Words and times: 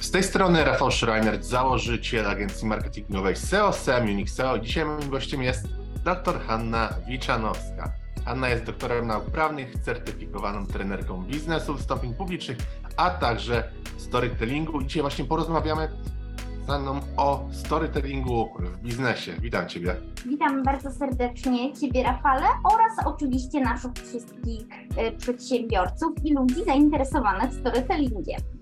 Z 0.00 0.10
tej 0.10 0.22
strony 0.22 0.64
Rafał 0.64 0.90
Schreiner, 0.90 1.44
założyciel 1.44 2.26
agencji 2.26 2.68
marketingowej 2.68 3.36
SEO, 3.36 3.72
SEM, 3.72 4.04
Unix 4.04 4.34
SEO. 4.34 4.58
Dzisiaj 4.58 4.84
moim 4.84 5.10
gościem 5.10 5.42
jest 5.42 5.68
dr 6.04 6.40
Hanna 6.40 6.88
Wiczanowska. 7.08 7.92
Hanna 8.24 8.48
jest 8.48 8.64
doktorem 8.64 9.06
nauk 9.06 9.24
prawnych, 9.24 9.74
certyfikowaną 9.82 10.66
trenerką 10.66 11.22
biznesu, 11.22 11.74
wystąpień 11.74 12.14
publicznych, 12.14 12.58
a 12.96 13.10
także 13.10 13.70
storytellingu. 13.96 14.80
I 14.80 14.86
dzisiaj 14.86 15.02
właśnie 15.02 15.24
porozmawiamy 15.24 15.88
z 16.64 16.66
Hanną 16.66 17.00
o 17.16 17.48
storytellingu 17.52 18.48
w 18.58 18.78
biznesie. 18.78 19.32
Witam 19.40 19.68
Ciebie. 19.68 19.96
Witam 20.26 20.62
bardzo 20.62 20.90
serdecznie 20.90 21.74
Ciebie, 21.74 22.02
Rafale, 22.02 22.46
oraz 22.64 23.06
oczywiście 23.06 23.60
naszych 23.60 23.92
wszystkich 23.92 24.62
y, 25.08 25.12
przedsiębiorców 25.18 26.12
i 26.24 26.34
ludzi 26.34 26.64
zainteresowanych 26.64 27.52
storytellingiem. 27.54 28.57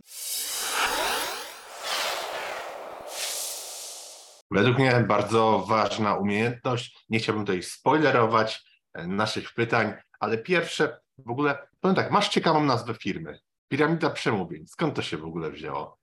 Według 4.51 4.79
mnie 4.79 5.05
bardzo 5.09 5.65
ważna 5.69 6.15
umiejętność. 6.15 7.07
Nie 7.09 7.19
chciałbym 7.19 7.45
tutaj 7.45 7.63
spoilerować 7.63 8.65
e, 8.95 9.07
naszych 9.07 9.55
pytań, 9.55 9.93
ale 10.21 10.39
pierwsze 10.39 11.01
w 11.19 11.31
ogóle, 11.31 11.69
powiem 11.81 11.97
tak, 11.97 12.11
masz 12.11 12.29
ciekawą 12.29 12.65
nazwę 12.65 12.95
firmy. 12.95 13.39
Piramida 13.69 14.11
Przemówień. 14.11 14.67
Skąd 14.67 14.95
to 14.95 15.03
się 15.03 15.17
w 15.17 15.25
ogóle 15.25 15.51
wzięło? 15.51 15.99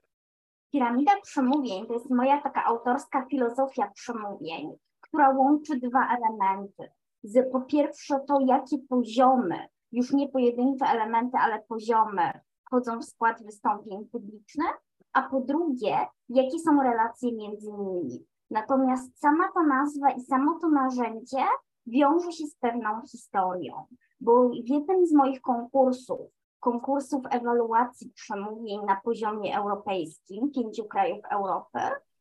Piramida 0.73 1.11
przemówień 1.21 1.87
to 1.87 1.93
jest 1.93 2.09
moja 2.09 2.41
taka 2.41 2.63
autorska 2.63 3.25
filozofia 3.25 3.91
przemówień, 3.93 4.73
która 5.01 5.29
łączy 5.29 5.79
dwa 5.79 6.07
elementy. 6.17 6.91
Z, 7.23 7.51
po 7.51 7.61
pierwsze 7.61 8.19
to, 8.27 8.39
jakie 8.47 8.77
poziomy, 8.89 9.67
już 9.91 10.11
nie 10.11 10.29
pojedyncze 10.29 10.85
elementy, 10.85 11.37
ale 11.37 11.63
poziomy 11.67 12.31
wchodzą 12.65 12.99
w 12.99 13.05
skład 13.05 13.43
wystąpień 13.43 14.05
publicznych, 14.11 14.73
a 15.13 15.21
po 15.21 15.41
drugie, 15.41 15.97
jakie 16.29 16.59
są 16.59 16.83
relacje 16.83 17.31
między 17.31 17.71
nimi. 17.71 18.25
Natomiast 18.53 19.19
sama 19.19 19.51
ta 19.53 19.63
nazwa 19.63 20.11
i 20.11 20.21
samo 20.21 20.59
to 20.59 20.69
narzędzie 20.69 21.45
wiąże 21.87 22.31
się 22.31 22.47
z 22.47 22.55
pewną 22.55 23.01
historią, 23.01 23.85
bo 24.21 24.49
w 24.49 24.69
jednym 24.69 25.07
z 25.07 25.13
moich 25.13 25.41
konkursów, 25.41 26.19
konkursów 26.59 27.21
ewaluacji 27.29 28.11
przemówień 28.15 28.85
na 28.85 29.01
poziomie 29.03 29.57
europejskim, 29.57 30.51
pięciu 30.51 30.85
krajów 30.85 31.19
Europy, 31.31 31.79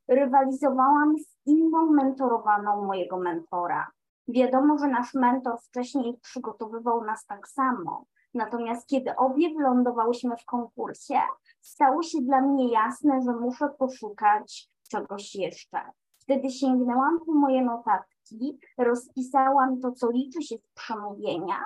rywalizowałam 0.09 1.19
z 1.19 1.37
inną 1.47 1.91
mentorowaną 1.91 2.85
mojego 2.85 3.19
mentora. 3.19 3.91
Wiadomo, 4.29 4.79
że 4.79 4.89
nasz 4.89 5.15
mentor 5.15 5.61
wcześniej 5.61 6.19
przygotowywał 6.23 7.05
nas 7.05 7.27
tak 7.27 7.49
samo, 7.49 8.05
natomiast 8.35 8.89
kiedy 8.89 9.17
obie 9.17 9.55
wylądowałyśmy 9.55 10.37
w 10.37 10.45
konkursie, 10.45 11.21
stało 11.61 12.03
się 12.03 12.19
dla 12.23 12.41
mnie 12.41 12.73
jasne, 12.73 13.23
że 13.23 13.33
muszę 13.33 13.69
poszukać 13.79 14.69
czegoś 14.89 15.35
jeszcze. 15.35 15.81
Wtedy 16.23 16.51
sięgnęłam 16.51 17.21
po 17.27 17.33
moje 17.33 17.65
notatki, 17.65 18.59
rozpisałam 18.79 19.81
to, 19.81 19.93
co 19.93 20.11
liczy 20.11 20.43
się 20.43 20.57
z 20.59 20.69
przemówienia 20.75 21.59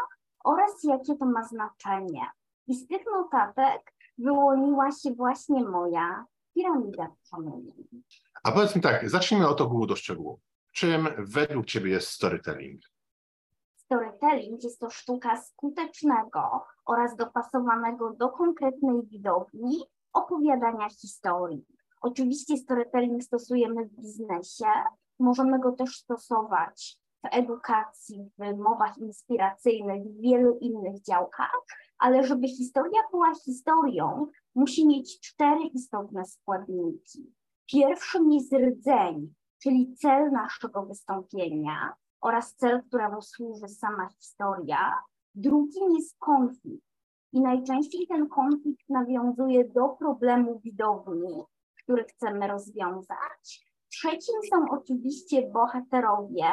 oraz 0.44 0.84
jakie 0.84 1.16
to 1.16 1.26
ma 1.26 1.44
znaczenie. 1.44 2.26
I 2.66 2.74
z 2.74 2.86
tych 2.86 3.02
notatek 3.12 3.92
wyłoniła 4.18 4.92
się 4.92 5.14
właśnie 5.14 5.64
moja 5.64 6.24
piramida 6.54 7.08
przemówień. 7.22 8.02
A 8.42 8.52
powiedz 8.52 8.76
mi 8.76 8.82
tak, 8.82 9.10
zacznijmy 9.10 9.48
od 9.48 9.60
ogółu 9.60 9.86
do 9.86 9.96
szczegółu. 9.96 10.40
Czym 10.72 11.08
według 11.18 11.66
Ciebie 11.66 11.90
jest 11.90 12.08
storytelling? 12.08 12.82
Storytelling 13.76 14.64
jest 14.64 14.80
to 14.80 14.90
sztuka 14.90 15.42
skutecznego 15.42 16.64
oraz 16.86 17.16
dopasowanego 17.16 18.12
do 18.12 18.28
konkretnej 18.28 19.02
widowni 19.02 19.82
opowiadania 20.12 20.88
historii. 20.88 21.75
Oczywiście 22.00 22.56
storytelling 22.56 23.22
stosujemy 23.22 23.84
w 23.84 24.00
biznesie, 24.00 24.66
możemy 25.18 25.58
go 25.58 25.72
też 25.72 25.96
stosować 25.96 26.98
w 27.24 27.28
edukacji, 27.30 28.30
w 28.38 28.58
mowach 28.58 28.98
inspiracyjnych, 28.98 30.02
w 30.02 30.20
wielu 30.20 30.58
innych 30.58 31.02
działkach, 31.02 31.60
ale 31.98 32.24
żeby 32.24 32.48
historia 32.48 33.00
była 33.10 33.34
historią, 33.34 34.26
musi 34.54 34.86
mieć 34.86 35.20
cztery 35.20 35.60
istotne 35.74 36.24
składniki. 36.24 37.32
Pierwszym 37.66 38.32
jest 38.32 38.52
rdzeń, 38.52 39.34
czyli 39.62 39.94
cel 39.94 40.30
naszego 40.30 40.86
wystąpienia 40.86 41.94
oraz 42.20 42.54
cel, 42.54 42.82
któremu 42.82 43.22
służy 43.22 43.68
sama 43.68 44.08
historia. 44.08 44.94
Drugim 45.34 45.90
jest 45.94 46.18
konflikt. 46.18 46.86
I 47.32 47.40
najczęściej 47.40 48.06
ten 48.06 48.28
konflikt 48.28 48.88
nawiązuje 48.88 49.64
do 49.64 49.88
problemu 49.88 50.60
widowni, 50.60 51.42
który 51.86 52.04
chcemy 52.04 52.46
rozwiązać. 52.46 53.66
Trzecim 53.88 54.34
są 54.50 54.64
oczywiście 54.70 55.50
bohaterowie 55.50 56.46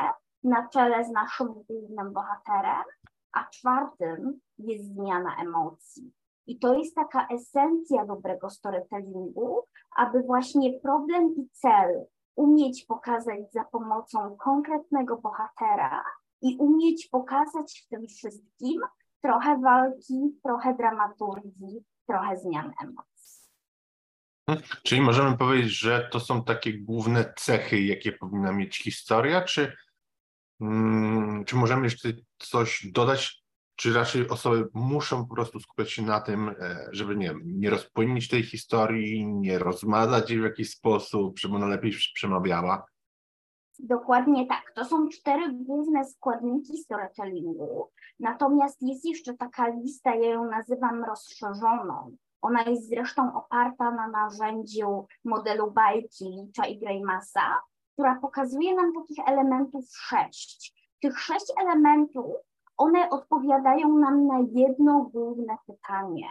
na 0.43 0.67
czele 0.67 1.05
z 1.05 1.11
naszym 1.11 1.47
głównym 1.47 2.13
bohaterem, 2.13 2.83
a 3.31 3.49
czwartym 3.49 4.39
jest 4.57 4.85
zmiana 4.95 5.35
emocji. 5.41 6.13
I 6.47 6.59
to 6.59 6.73
jest 6.73 6.95
taka 6.95 7.27
esencja 7.27 8.05
dobrego 8.05 8.49
storytellingu, 8.49 9.63
aby 9.97 10.23
właśnie 10.23 10.79
problem 10.79 11.35
i 11.37 11.49
cel 11.51 12.05
umieć 12.35 12.85
pokazać 12.85 13.51
za 13.51 13.63
pomocą 13.63 14.37
konkretnego 14.37 15.17
bohatera 15.17 16.03
i 16.41 16.57
umieć 16.59 17.07
pokazać 17.07 17.83
w 17.85 17.89
tym 17.89 18.07
wszystkim 18.07 18.81
trochę 19.21 19.57
walki, 19.57 20.39
trochę 20.43 20.73
dramaturgii, 20.73 21.83
trochę 22.07 22.37
zmian 22.37 22.71
emocji. 22.83 23.12
Hmm, 24.49 24.63
czyli 24.83 25.01
możemy 25.01 25.37
powiedzieć, 25.37 25.79
że 25.79 26.09
to 26.11 26.19
są 26.19 26.43
takie 26.43 26.79
główne 26.79 27.33
cechy, 27.37 27.81
jakie 27.81 28.11
powinna 28.11 28.51
mieć 28.51 28.77
historia, 28.77 29.41
czy, 29.41 29.75
hmm, 30.59 31.45
czy 31.45 31.55
możemy 31.55 31.83
jeszcze 31.83 32.09
coś 32.37 32.87
dodać, 32.91 33.43
czy 33.75 33.93
raczej 33.93 34.29
osoby 34.29 34.67
muszą 34.73 35.27
po 35.27 35.35
prostu 35.35 35.59
skupiać 35.59 35.91
się 35.91 36.01
na 36.01 36.21
tym, 36.21 36.49
e, 36.49 36.87
żeby 36.91 37.15
nie, 37.15 37.35
nie 37.45 37.69
rozpłynnić 37.69 38.27
tej 38.27 38.43
historii, 38.43 39.25
nie 39.25 39.59
rozmazać 39.59 40.29
jej 40.29 40.39
w 40.39 40.43
jakiś 40.43 40.69
sposób, 40.69 41.39
żeby 41.39 41.55
ona 41.55 41.67
lepiej 41.67 41.91
przemawiała? 42.13 42.85
Dokładnie 43.79 44.47
tak. 44.47 44.71
To 44.75 44.85
są 44.85 45.09
cztery 45.09 45.53
główne 45.53 46.05
składniki 46.05 46.77
storytellingu. 46.77 47.89
Natomiast 48.19 48.81
jest 48.81 49.05
jeszcze 49.05 49.33
taka 49.33 49.67
lista, 49.67 50.15
ja 50.15 50.29
ją 50.29 50.45
nazywam 50.45 51.03
rozszerzoną. 51.03 52.17
Ona 52.43 52.63
jest 52.63 52.89
zresztą 52.89 53.35
oparta 53.35 53.91
na 53.91 54.07
narzędziu 54.07 55.07
modelu 55.25 55.71
bajki 55.71 56.25
Licza 56.29 56.65
i 56.65 56.79
Greymasa, 56.79 57.61
która 57.93 58.19
pokazuje 58.19 58.75
nam 58.75 58.93
takich 58.93 59.27
elementów 59.27 59.85
sześć. 59.91 60.89
Tych 61.01 61.19
sześć 61.19 61.53
elementów, 61.61 62.25
one 62.77 63.09
odpowiadają 63.09 63.97
nam 63.97 64.27
na 64.27 64.39
jedno 64.39 65.09
główne 65.13 65.57
pytanie. 65.67 66.27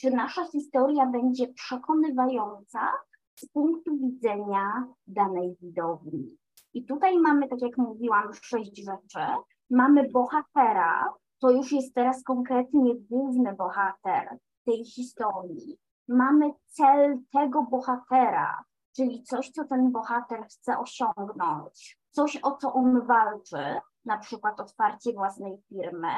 Czy 0.00 0.10
nasza 0.10 0.44
historia 0.44 1.06
będzie 1.06 1.48
przekonywająca 1.48 2.92
z 3.36 3.48
punktu 3.48 3.96
widzenia 3.96 4.86
danej 5.06 5.56
widowni? 5.60 6.36
I 6.74 6.84
tutaj 6.84 7.18
mamy, 7.18 7.48
tak 7.48 7.62
jak 7.62 7.78
mówiłam, 7.78 8.34
sześć 8.34 8.84
rzeczy. 8.84 9.26
Mamy 9.70 10.08
bohatera, 10.08 11.14
to 11.38 11.50
już 11.50 11.72
jest 11.72 11.94
teraz 11.94 12.22
konkretnie 12.22 12.94
główny 13.10 13.54
bohater 13.54 14.38
tej 14.66 14.84
historii. 14.84 15.78
Mamy 16.08 16.50
cel 16.66 17.18
tego 17.32 17.62
bohatera, 17.62 18.64
czyli 18.96 19.22
coś, 19.22 19.50
co 19.50 19.64
ten 19.64 19.92
bohater 19.92 20.46
chce 20.46 20.78
osiągnąć, 20.78 22.00
coś, 22.10 22.38
o 22.42 22.56
co 22.56 22.72
on 22.72 23.06
walczy, 23.06 23.80
na 24.04 24.18
przykład 24.18 24.60
otwarcie 24.60 25.12
własnej 25.12 25.62
firmy. 25.68 26.08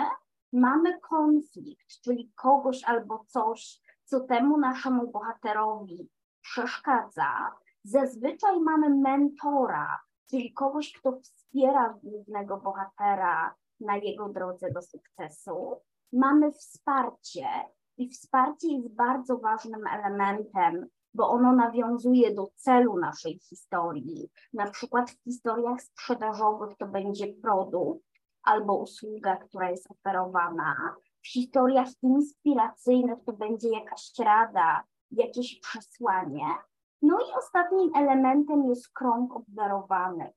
Mamy 0.53 1.01
konflikt, 1.01 2.01
czyli 2.05 2.33
kogoś 2.35 2.85
albo 2.85 3.25
coś, 3.27 3.81
co 4.05 4.21
temu 4.21 4.59
naszemu 4.59 5.11
bohaterowi 5.11 6.11
przeszkadza. 6.41 7.53
Zazwyczaj 7.85 8.61
mamy 8.61 8.91
mentora, 8.91 10.01
czyli 10.31 10.53
kogoś, 10.53 10.93
kto 10.93 11.21
wspiera 11.21 11.99
głównego 12.03 12.57
bohatera 12.57 13.55
na 13.81 13.97
jego 13.97 14.29
drodze 14.29 14.71
do 14.71 14.83
sukcesu. 14.83 15.81
Mamy 16.13 16.53
wsparcie 16.53 17.47
i 17.99 18.09
wsparcie 18.09 18.69
jest 18.73 18.95
bardzo 18.95 19.39
ważnym 19.39 19.87
elementem, 19.87 20.87
bo 21.15 21.29
ono 21.29 21.53
nawiązuje 21.53 22.35
do 22.35 22.47
celu 22.55 22.99
naszej 22.99 23.39
historii. 23.39 24.31
Na 24.53 24.71
przykład 24.71 25.11
w 25.11 25.23
historiach 25.25 25.83
sprzedażowych 25.83 26.77
to 26.79 26.87
będzie 26.87 27.27
produkt 27.43 28.05
albo 28.43 28.77
usługa, 28.77 29.37
która 29.37 29.71
jest 29.71 29.91
oferowana. 29.91 30.95
W 31.23 31.29
historiach 31.33 31.89
inspiracyjnych 32.03 33.19
to 33.27 33.33
będzie 33.33 33.69
jakaś 33.69 34.13
rada, 34.19 34.83
jakieś 35.11 35.61
przesłanie. 35.61 36.47
No 37.03 37.19
i 37.21 37.39
ostatnim 37.39 37.91
elementem 37.97 38.65
jest 38.65 38.89
krąg 38.93 39.37
obdarowany, 39.37 40.33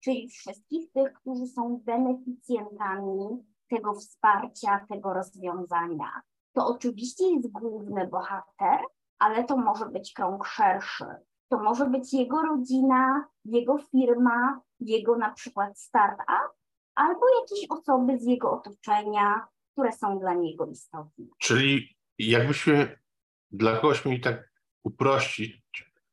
czyli 0.00 0.28
wszystkich 0.28 0.92
tych, 0.92 1.12
którzy 1.12 1.46
są 1.46 1.80
beneficjentami 1.84 3.44
tego 3.68 3.94
wsparcia, 3.94 4.86
tego 4.88 5.12
rozwiązania. 5.12 6.22
To 6.52 6.66
oczywiście 6.66 7.24
jest 7.34 7.52
główny 7.52 8.06
bohater, 8.06 8.80
ale 9.18 9.44
to 9.44 9.56
może 9.56 9.86
być 9.86 10.12
krąg 10.12 10.46
szerszy. 10.46 11.04
To 11.48 11.58
może 11.58 11.86
być 11.86 12.12
jego 12.12 12.42
rodzina, 12.42 13.24
jego 13.44 13.78
firma, 13.78 14.60
jego 14.80 15.16
na 15.16 15.30
przykład 15.30 15.78
startup, 15.78 16.52
albo 16.94 17.20
jakieś 17.40 17.70
osoby 17.70 18.18
z 18.18 18.26
jego 18.26 18.52
otoczenia, 18.52 19.46
które 19.72 19.92
są 19.92 20.18
dla 20.18 20.34
niego 20.34 20.66
istotne. 20.66 21.24
Czyli 21.38 21.96
jakbyśmy 22.18 22.98
dla 23.50 23.76
kogoś 23.76 24.04
mieli 24.04 24.20
tak 24.20 24.52
uprościć, 24.84 25.62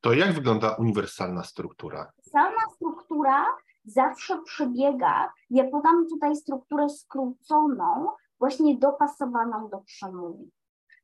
to 0.01 0.13
jak 0.13 0.33
wygląda 0.33 0.75
uniwersalna 0.75 1.43
struktura? 1.43 2.11
Sama 2.21 2.61
struktura 2.75 3.45
zawsze 3.85 4.41
przebiega, 4.45 5.33
ja 5.49 5.69
podam 5.71 6.07
tutaj 6.09 6.35
strukturę 6.35 6.89
skróconą, 6.89 8.07
właśnie 8.39 8.77
dopasowaną 8.77 9.69
do 9.69 9.77
przemówień. 9.77 10.51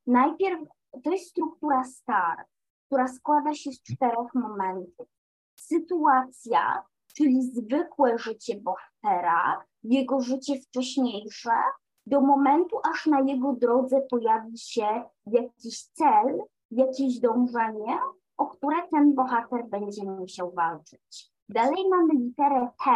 Najpierw 0.06 0.60
to 1.04 1.10
jest 1.10 1.30
struktura 1.30 1.84
STAR, 1.84 2.44
która 2.86 3.08
składa 3.08 3.54
się 3.54 3.72
z 3.72 3.82
czterech 3.82 4.34
momentów. 4.34 5.08
Sytuacja, 5.54 6.82
czyli 7.14 7.42
zwykłe 7.42 8.18
życie 8.18 8.60
bohatera, 8.60 9.64
jego 9.82 10.20
życie 10.20 10.60
wcześniejsze, 10.60 11.50
do 12.06 12.20
momentu, 12.20 12.76
aż 12.92 13.06
na 13.06 13.20
jego 13.20 13.52
drodze 13.52 14.00
pojawi 14.10 14.58
się 14.58 15.02
jakiś 15.26 15.84
cel, 15.84 16.42
jakieś 16.70 17.20
dążenie, 17.20 17.98
o 18.36 18.46
które 18.46 18.76
ten 18.90 19.14
bohater 19.14 19.66
będzie 19.68 20.04
musiał 20.04 20.52
walczyć. 20.52 21.30
Dalej 21.48 21.88
mamy 21.90 22.14
literę 22.14 22.68
T, 22.84 22.90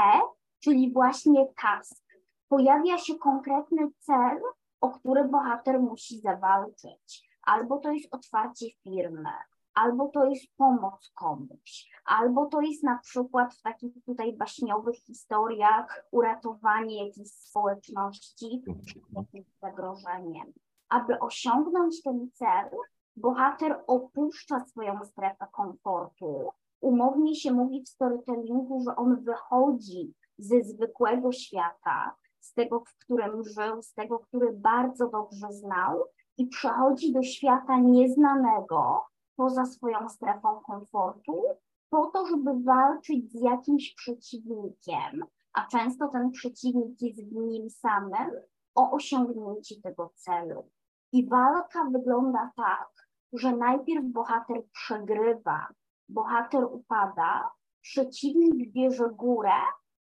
czyli 0.60 0.92
właśnie 0.92 1.46
task. 1.62 2.09
Pojawia 2.50 2.98
się 2.98 3.14
konkretny 3.14 3.90
cel, 3.98 4.40
o 4.80 4.90
który 4.90 5.24
bohater 5.24 5.80
musi 5.80 6.20
zawalczyć. 6.20 7.30
Albo 7.42 7.78
to 7.78 7.92
jest 7.92 8.14
otwarcie 8.14 8.66
firmy, 8.82 9.30
albo 9.74 10.08
to 10.08 10.24
jest 10.24 10.56
pomoc 10.56 11.12
komuś, 11.14 11.90
albo 12.04 12.46
to 12.46 12.60
jest 12.60 12.82
na 12.82 12.98
przykład 12.98 13.54
w 13.54 13.62
takich 13.62 14.04
tutaj 14.04 14.36
baśniowych 14.36 14.96
historiach 14.96 16.04
uratowanie 16.10 17.06
jakiejś 17.06 17.28
społeczności 17.28 18.62
przed 18.86 19.02
jakimś 19.12 19.46
zagrożeniem. 19.62 20.52
Aby 20.88 21.18
osiągnąć 21.18 22.02
ten 22.02 22.30
cel, 22.32 22.70
bohater 23.16 23.84
opuszcza 23.86 24.60
swoją 24.60 25.04
strefę 25.04 25.46
komfortu. 25.52 26.48
Umownie 26.80 27.34
się 27.34 27.52
mówi 27.52 27.82
w 27.82 27.88
storytellingu, 27.88 28.84
że 28.84 28.96
on 28.96 29.24
wychodzi 29.24 30.14
ze 30.38 30.62
zwykłego 30.62 31.32
świata, 31.32 32.16
z 32.40 32.54
tego, 32.54 32.80
w 32.80 32.98
którym 32.98 33.44
żył, 33.44 33.82
z 33.82 33.94
tego, 33.94 34.18
który 34.18 34.52
bardzo 34.52 35.08
dobrze 35.08 35.52
znał 35.52 36.04
i 36.36 36.46
przechodzi 36.46 37.12
do 37.12 37.22
świata 37.22 37.78
nieznanego, 37.78 39.04
poza 39.36 39.66
swoją 39.66 40.08
strefą 40.08 40.60
komfortu, 40.60 41.42
po 41.90 42.06
to, 42.06 42.26
żeby 42.26 42.50
walczyć 42.64 43.32
z 43.32 43.42
jakimś 43.42 43.94
przeciwnikiem, 43.94 45.24
a 45.52 45.66
często 45.66 46.08
ten 46.08 46.30
przeciwnik 46.30 47.02
jest 47.02 47.28
w 47.28 47.32
nim 47.32 47.70
samym, 47.70 48.30
o 48.74 48.90
osiągnięcie 48.90 49.80
tego 49.82 50.12
celu. 50.14 50.70
I 51.12 51.28
walka 51.28 51.84
wygląda 51.84 52.50
tak, 52.56 52.88
że 53.32 53.56
najpierw 53.56 54.04
bohater 54.04 54.62
przegrywa, 54.72 55.66
bohater 56.08 56.64
upada, 56.64 57.50
przeciwnik 57.80 58.72
bierze 58.72 59.10
górę, 59.10 59.60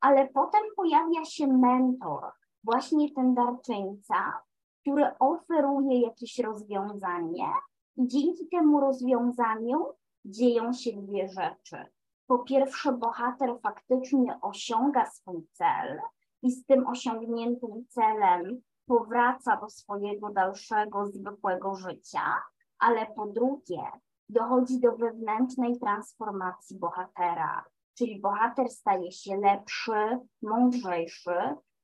ale 0.00 0.28
potem 0.28 0.62
pojawia 0.76 1.24
się 1.24 1.46
mentor, 1.46 2.32
właśnie 2.64 3.14
ten 3.14 3.34
darczyńca, 3.34 4.42
który 4.80 5.18
oferuje 5.18 6.00
jakieś 6.00 6.38
rozwiązanie 6.38 7.48
i 7.96 8.08
dzięki 8.08 8.48
temu 8.48 8.80
rozwiązaniu 8.80 9.86
dzieją 10.24 10.72
się 10.72 10.92
dwie 10.92 11.28
rzeczy. 11.28 11.86
Po 12.26 12.38
pierwsze, 12.38 12.92
bohater 12.92 13.58
faktycznie 13.62 14.38
osiąga 14.42 15.06
swój 15.06 15.46
cel 15.52 16.00
i 16.42 16.50
z 16.50 16.66
tym 16.66 16.86
osiągniętym 16.86 17.86
celem 17.88 18.60
powraca 18.86 19.56
do 19.56 19.68
swojego 19.68 20.30
dalszego, 20.30 21.06
zwykłego 21.06 21.74
życia, 21.74 22.42
ale 22.78 23.06
po 23.06 23.26
drugie, 23.26 23.82
dochodzi 24.28 24.80
do 24.80 24.96
wewnętrznej 24.96 25.78
transformacji 25.78 26.78
bohatera, 26.78 27.64
czyli 27.98 28.20
bohater 28.20 28.68
staje 28.68 29.12
się 29.12 29.36
lepszy, 29.36 30.18
mądrzejszy, 30.42 31.36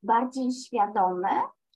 bardziej 0.02 0.52
świadomy 0.52 1.28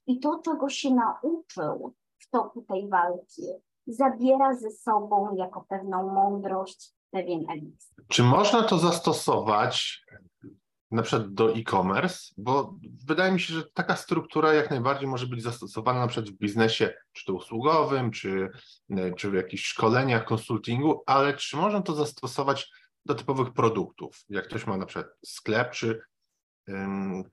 i 0.07 0.19
to, 0.19 0.41
czego 0.45 0.69
się 0.69 0.89
nauczył 0.93 1.95
w 2.19 2.29
toku 2.29 2.61
tej 2.61 2.89
walki, 2.89 3.43
zabiera 3.87 4.53
ze 4.55 4.71
sobą 4.71 5.35
jako 5.35 5.65
pewną 5.69 6.13
mądrość 6.13 6.93
pewien 7.11 7.49
eliksir. 7.49 8.05
Czy 8.07 8.23
można 8.23 8.63
to 8.63 8.77
zastosować 8.77 10.05
na 10.91 11.01
przykład 11.01 11.33
do 11.33 11.53
e-commerce? 11.53 12.33
Bo 12.37 12.75
wydaje 13.07 13.31
mi 13.31 13.39
się, 13.39 13.53
że 13.53 13.63
taka 13.73 13.95
struktura 13.95 14.53
jak 14.53 14.69
najbardziej 14.69 15.07
może 15.07 15.27
być 15.27 15.43
zastosowana 15.43 15.99
na 15.99 16.07
przykład 16.07 16.29
w 16.29 16.37
biznesie, 16.37 16.93
czy 17.11 17.25
to 17.25 17.33
usługowym, 17.33 18.11
czy, 18.11 18.49
czy 19.17 19.31
w 19.31 19.33
jakichś 19.33 19.63
szkoleniach, 19.63 20.25
konsultingu, 20.25 21.03
ale 21.05 21.33
czy 21.33 21.57
można 21.57 21.81
to 21.81 21.93
zastosować 21.93 22.71
do 23.05 23.15
typowych 23.15 23.53
produktów? 23.53 24.25
Jak 24.29 24.45
ktoś 24.45 24.67
ma 24.67 24.77
na 24.77 24.85
przykład 24.85 25.07
sklep, 25.25 25.71
czy 25.71 26.01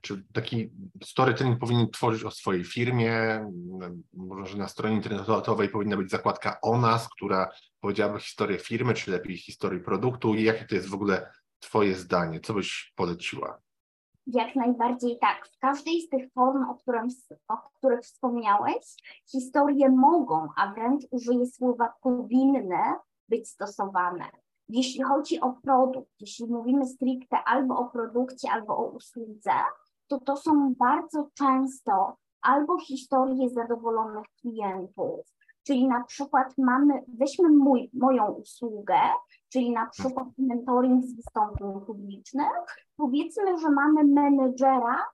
czy 0.01 0.23
taki 0.33 0.71
storytelling 1.03 1.59
powinien 1.59 1.89
tworzyć 1.89 2.23
o 2.23 2.31
swojej 2.31 2.63
firmie? 2.63 3.45
Może 4.13 4.57
na 4.57 4.67
stronie 4.67 4.95
internetowej 4.95 5.69
powinna 5.69 5.97
być 5.97 6.11
zakładka 6.11 6.61
o 6.61 6.77
nas, 6.77 7.09
która 7.09 7.51
powiedziałaby 7.79 8.19
historię 8.19 8.57
firmy, 8.57 8.93
czy 8.93 9.11
lepiej 9.11 9.37
historię 9.37 9.79
produktu? 9.79 10.35
I 10.35 10.43
jakie 10.43 10.65
to 10.65 10.75
jest 10.75 10.89
w 10.89 10.93
ogóle 10.93 11.31
Twoje 11.59 11.95
zdanie? 11.95 12.39
Co 12.39 12.53
byś 12.53 12.93
poleciła? 12.95 13.59
Jak 14.27 14.55
najbardziej 14.55 15.17
tak. 15.21 15.47
W 15.47 15.59
każdej 15.59 16.01
z 16.01 16.09
tych 16.09 16.33
form, 16.33 16.69
o, 16.69 16.75
którym, 16.75 17.07
o 17.47 17.57
których 17.57 18.01
wspomniałeś, 18.01 18.95
historie 19.31 19.89
mogą, 19.89 20.47
a 20.55 20.73
wręcz 20.73 21.03
użyję 21.11 21.45
słowa 21.45 21.93
powinny 22.01 22.83
być 23.29 23.49
stosowane. 23.49 24.25
Jeśli 24.69 25.03
chodzi 25.03 25.41
o 25.41 25.53
produkt, 25.63 26.11
jeśli 26.19 26.45
mówimy 26.47 26.85
stricte 26.85 27.37
albo 27.45 27.77
o 27.77 27.85
produkcie, 27.85 28.51
albo 28.51 28.77
o 28.77 28.85
usłudze, 28.85 29.51
to 30.07 30.19
to 30.19 30.37
są 30.37 30.73
bardzo 30.73 31.29
często 31.33 32.17
albo 32.41 32.79
historie 32.79 33.49
zadowolonych 33.49 34.25
klientów, 34.41 35.19
czyli 35.63 35.87
na 35.87 36.03
przykład 36.03 36.57
mamy, 36.57 37.03
weźmy 37.07 37.49
mój, 37.49 37.89
moją 37.93 38.31
usługę, 38.31 38.99
czyli 39.49 39.71
na 39.71 39.85
przykład 39.85 40.27
mentoring 40.37 41.05
z 41.05 41.15
wystąpień 41.15 41.81
publicznych, 41.87 42.87
powiedzmy, 42.97 43.57
że 43.57 43.69
mamy 43.69 44.03
menedżera, 44.03 45.05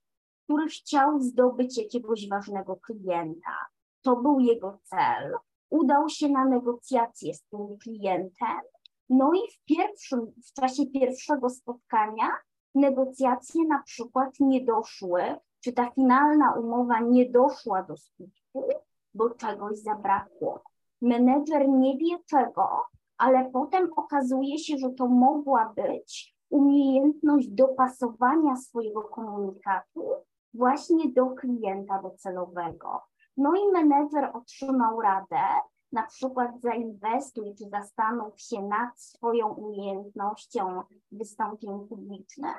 który 0.44 0.68
chciał 0.68 1.20
zdobyć 1.20 1.78
jakiegoś 1.78 2.30
ważnego 2.30 2.76
klienta. 2.76 3.58
To 4.02 4.16
był 4.16 4.40
jego 4.40 4.80
cel. 4.84 5.36
Udał 5.70 6.10
się 6.10 6.30
na 6.30 6.46
negocjacje 6.46 7.34
z 7.34 7.44
tym 7.44 7.78
klientem, 7.78 8.62
no 9.10 9.32
i 9.34 9.52
w 9.52 9.66
pierwszym, 9.66 10.32
w 10.46 10.54
czasie 10.54 10.86
pierwszego 10.86 11.50
spotkania 11.50 12.28
negocjacje 12.76 13.68
na 13.68 13.84
przykład 13.84 14.30
nie 14.40 14.66
doszły, 14.66 15.22
czy 15.64 15.74
ta 15.74 15.92
finalna 15.92 16.54
umowa 16.54 17.00
nie 17.00 17.30
doszła 17.30 17.84
do 17.84 17.98
skutku, 17.98 18.64
bo 19.14 19.30
czegoś 19.30 19.78
zabrakło. 19.78 20.64
Menedżer 21.02 21.70
nie 21.70 21.98
wie 21.98 22.18
czego, 22.30 22.86
ale 23.18 23.50
potem 23.52 23.94
okazuje 23.96 24.58
się, 24.60 24.78
że 24.78 24.90
to 24.90 25.08
mogła 25.08 25.74
być 25.76 26.36
umiejętność 26.50 27.48
dopasowania 27.48 28.56
swojego 28.56 29.02
komunikatu 29.02 30.10
właśnie 30.54 31.10
do 31.10 31.26
klienta 31.26 32.02
docelowego. 32.02 33.02
No 33.38 33.54
i 33.56 33.72
menedżer 33.72 34.32
otrzymał 34.34 35.02
radę, 35.02 35.44
na 35.96 36.04
przykład 36.04 36.62
zainwestuj 36.62 37.56
czy 37.56 37.70
zastanów 37.70 38.42
się 38.42 38.62
nad 38.62 39.02
swoją 39.02 39.54
umiejętnością 39.54 40.84
wystąpień 41.12 41.88
publicznych 41.90 42.56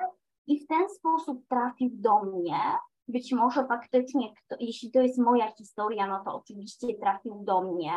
i 0.47 0.59
w 0.59 0.67
ten 0.67 0.89
sposób 0.89 1.47
trafił 1.47 1.89
do 1.93 2.23
mnie. 2.23 2.59
Być 3.07 3.33
może 3.33 3.67
faktycznie, 3.67 4.33
kto, 4.33 4.55
jeśli 4.59 4.91
to 4.91 5.01
jest 5.01 5.19
moja 5.19 5.51
historia, 5.51 6.07
no 6.07 6.23
to 6.25 6.35
oczywiście 6.35 6.87
trafił 6.93 7.43
do 7.43 7.61
mnie, 7.61 7.91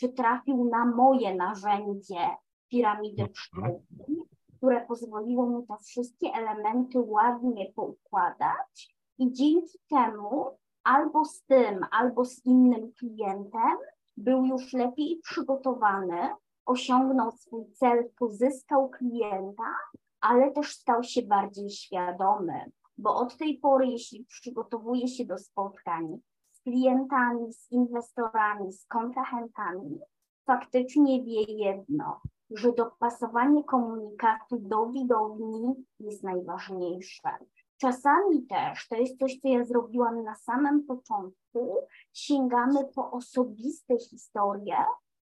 czy 0.00 0.08
trafił 0.08 0.64
na 0.64 0.84
moje 0.84 1.34
narzędzie 1.34 2.36
piramidy 2.70 3.28
pszczółki, 3.28 4.22
które 4.56 4.86
pozwoliło 4.86 5.46
mu 5.46 5.66
te 5.66 5.76
wszystkie 5.84 6.28
elementy 6.34 7.00
ładnie 7.00 7.72
poukładać 7.72 8.96
i 9.18 9.32
dzięki 9.32 9.78
temu 9.90 10.46
albo 10.84 11.24
z 11.24 11.44
tym, 11.44 11.86
albo 11.90 12.24
z 12.24 12.46
innym 12.46 12.92
klientem 12.92 13.78
był 14.16 14.44
już 14.44 14.72
lepiej 14.72 15.20
przygotowany, 15.22 16.34
osiągnął 16.66 17.30
swój 17.30 17.72
cel, 17.72 18.10
pozyskał 18.18 18.90
klienta, 18.90 19.76
ale 20.20 20.50
też 20.50 20.72
stał 20.72 21.02
się 21.02 21.22
bardziej 21.22 21.70
świadomy, 21.70 22.70
bo 22.98 23.16
od 23.16 23.36
tej 23.36 23.58
pory, 23.58 23.86
jeśli 23.86 24.24
przygotowuje 24.24 25.08
się 25.08 25.24
do 25.24 25.38
spotkań 25.38 26.18
z 26.50 26.60
klientami, 26.60 27.52
z 27.52 27.72
inwestorami, 27.72 28.72
z 28.72 28.86
kontrahentami, 28.86 29.98
faktycznie 30.46 31.24
wie 31.24 31.42
jedno, 31.42 32.20
że 32.50 32.72
dopasowanie 32.72 33.64
komunikatu 33.64 34.58
do 34.58 34.86
widowni 34.86 35.74
jest 36.00 36.24
najważniejsze. 36.24 37.30
Czasami 37.80 38.46
też, 38.46 38.88
to 38.88 38.96
jest 38.96 39.18
coś, 39.18 39.38
co 39.40 39.48
ja 39.48 39.64
zrobiłam 39.64 40.22
na 40.22 40.34
samym 40.34 40.84
początku, 40.84 41.76
sięgamy 42.12 42.84
po 42.94 43.10
osobiste 43.10 43.98
historie, 43.98 44.76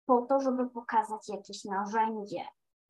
po 0.05 0.21
to, 0.21 0.39
żeby 0.39 0.69
pokazać 0.69 1.29
jakieś 1.29 1.65
narzędzie. 1.65 2.41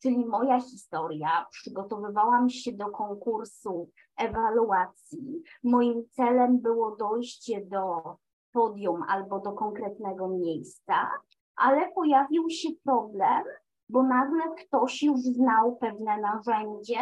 Czyli 0.02 0.26
moja 0.26 0.62
historia, 0.62 1.46
przygotowywałam 1.52 2.50
się 2.50 2.72
do 2.72 2.90
konkursu 2.90 3.90
ewaluacji. 4.18 5.44
Moim 5.64 6.10
celem 6.10 6.60
było 6.60 6.96
dojście 6.96 7.66
do 7.66 8.16
podium 8.52 9.04
albo 9.08 9.40
do 9.40 9.52
konkretnego 9.52 10.28
miejsca, 10.28 11.10
ale 11.56 11.92
pojawił 11.92 12.50
się 12.50 12.70
problem, 12.84 13.44
bo 13.90 14.04
nagle 14.04 14.44
ktoś 14.56 15.04
już 15.04 15.20
znał 15.20 15.76
pewne 15.76 16.18
narzędzie, 16.18 17.00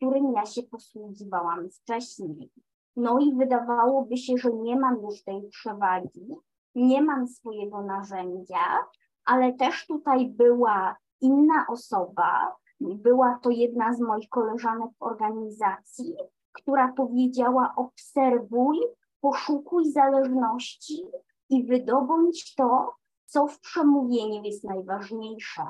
którym 0.00 0.32
ja 0.32 0.46
się 0.46 0.62
posługiwałam 0.62 1.70
wcześniej. 1.70 2.50
No 2.96 3.18
i 3.18 3.34
wydawałoby 3.34 4.16
się, 4.16 4.36
że 4.36 4.52
nie 4.52 4.76
mam 4.76 5.02
już 5.02 5.22
tej 5.22 5.48
przewagi, 5.48 6.34
nie 6.74 7.02
mam 7.02 7.28
swojego 7.28 7.82
narzędzia, 7.82 8.78
ale 9.24 9.52
też 9.52 9.86
tutaj 9.86 10.28
była 10.28 10.96
inna 11.20 11.66
osoba, 11.68 12.56
była 12.80 13.38
to 13.42 13.50
jedna 13.50 13.94
z 13.94 14.00
moich 14.00 14.28
koleżanek 14.28 14.90
w 14.98 15.02
organizacji, 15.02 16.14
która 16.52 16.92
powiedziała: 16.92 17.74
obserwuj, 17.76 18.78
poszukuj 19.20 19.92
zależności 19.92 21.04
i 21.50 21.64
wydobądź 21.66 22.54
to, 22.54 22.94
co 23.26 23.46
w 23.46 23.60
przemówieniu 23.60 24.42
jest 24.42 24.64
najważniejsze. 24.64 25.62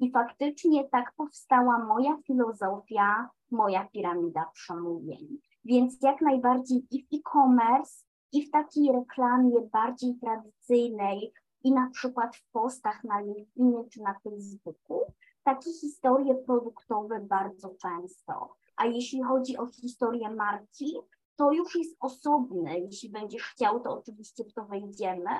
I 0.00 0.10
faktycznie 0.10 0.88
tak 0.88 1.12
powstała 1.16 1.78
moja 1.78 2.16
filozofia, 2.26 3.30
moja 3.54 3.88
piramida 3.88 4.50
przemówień. 4.54 5.38
Więc 5.64 5.98
jak 6.02 6.20
najbardziej 6.20 6.86
i 6.90 7.02
w 7.02 7.06
e-commerce, 7.16 8.04
i 8.32 8.46
w 8.46 8.50
takiej 8.50 8.92
reklamie 8.92 9.60
bardziej 9.72 10.14
tradycyjnej, 10.18 11.32
i 11.64 11.72
na 11.72 11.90
przykład 11.90 12.36
w 12.36 12.50
postach 12.50 13.04
na 13.04 13.20
LinkedInie 13.20 13.84
czy 13.92 14.02
na 14.02 14.14
Facebooku, 14.24 15.00
takie 15.44 15.72
historie 15.72 16.34
produktowe 16.34 17.20
bardzo 17.20 17.74
często. 17.82 18.54
A 18.76 18.86
jeśli 18.86 19.22
chodzi 19.22 19.56
o 19.56 19.66
historię 19.66 20.30
marki, 20.30 20.96
to 21.36 21.52
już 21.52 21.74
jest 21.76 21.96
osobny, 22.00 22.80
jeśli 22.80 23.10
będziesz 23.10 23.42
chciał, 23.42 23.80
to 23.80 23.98
oczywiście 23.98 24.44
w 24.44 24.52
to 24.54 24.64
wejdziemy, 24.64 25.30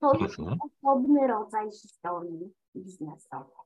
to 0.00 0.12
już 0.14 0.38
Mhm. 0.38 0.48
jest 0.48 0.74
osobny 0.84 1.26
rodzaj 1.26 1.70
historii 1.70 2.52
biznesowej. 2.76 3.56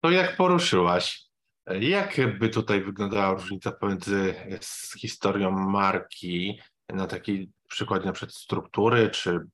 To 0.00 0.10
jak 0.10 0.36
poruszyłaś, 0.36 1.25
jak 1.66 2.38
by 2.38 2.48
tutaj 2.48 2.84
wyglądała 2.84 3.34
różnica 3.34 3.72
pomiędzy 3.72 4.34
z 4.60 5.00
historią 5.00 5.50
marki 5.50 6.60
na 6.88 7.06
takiej 7.06 7.52
przykładzie 7.68 8.06
na 8.06 8.12
przykład 8.12 8.34
struktury, 8.34 9.10
czy 9.10 9.46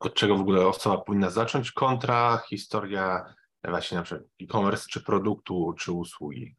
od 0.00 0.14
czego 0.14 0.36
w 0.36 0.40
ogóle 0.40 0.66
osoba 0.66 0.98
powinna 0.98 1.30
zacząć, 1.30 1.72
kontra 1.72 2.42
historia 2.48 3.34
właśnie 3.64 3.98
na 3.98 4.02
przykład 4.04 4.28
e-commerce, 4.42 4.86
czy 4.90 5.04
produktu, 5.04 5.74
czy 5.78 5.92
usługi? 5.92 6.56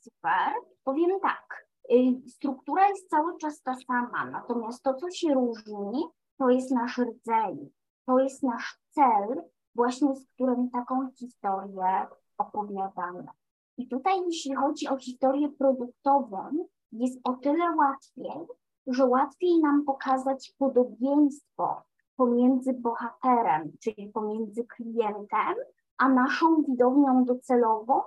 Super. 0.00 0.52
Powiem 0.84 1.20
tak, 1.22 1.66
y, 1.92 2.30
struktura 2.30 2.88
jest 2.88 3.08
cały 3.08 3.38
czas 3.38 3.62
ta 3.62 3.74
sama, 3.74 4.24
natomiast 4.30 4.82
to, 4.82 4.94
co 4.94 5.10
się 5.10 5.34
różni, 5.34 6.04
to 6.38 6.50
jest 6.50 6.70
nasz 6.70 6.98
rdzeń, 6.98 7.70
to 8.06 8.18
jest 8.18 8.42
nasz 8.42 8.78
cel, 8.90 9.42
właśnie 9.74 10.16
z 10.16 10.26
którym 10.34 10.70
taką 10.70 11.10
historię 11.18 12.06
opowiadamy. 12.38 13.24
I 13.80 13.88
tutaj, 13.88 14.20
jeśli 14.26 14.54
chodzi 14.54 14.88
o 14.88 14.96
historię 14.96 15.48
produktową, 15.48 16.66
jest 16.92 17.20
o 17.24 17.32
tyle 17.32 17.76
łatwiej, 17.76 18.46
że 18.86 19.06
łatwiej 19.06 19.60
nam 19.60 19.84
pokazać 19.84 20.54
podobieństwo 20.58 21.82
pomiędzy 22.16 22.72
bohaterem, 22.72 23.72
czyli 23.82 24.08
pomiędzy 24.08 24.64
klientem, 24.64 25.54
a 25.98 26.08
naszą 26.08 26.62
widownią 26.62 27.24
docelową, 27.24 28.00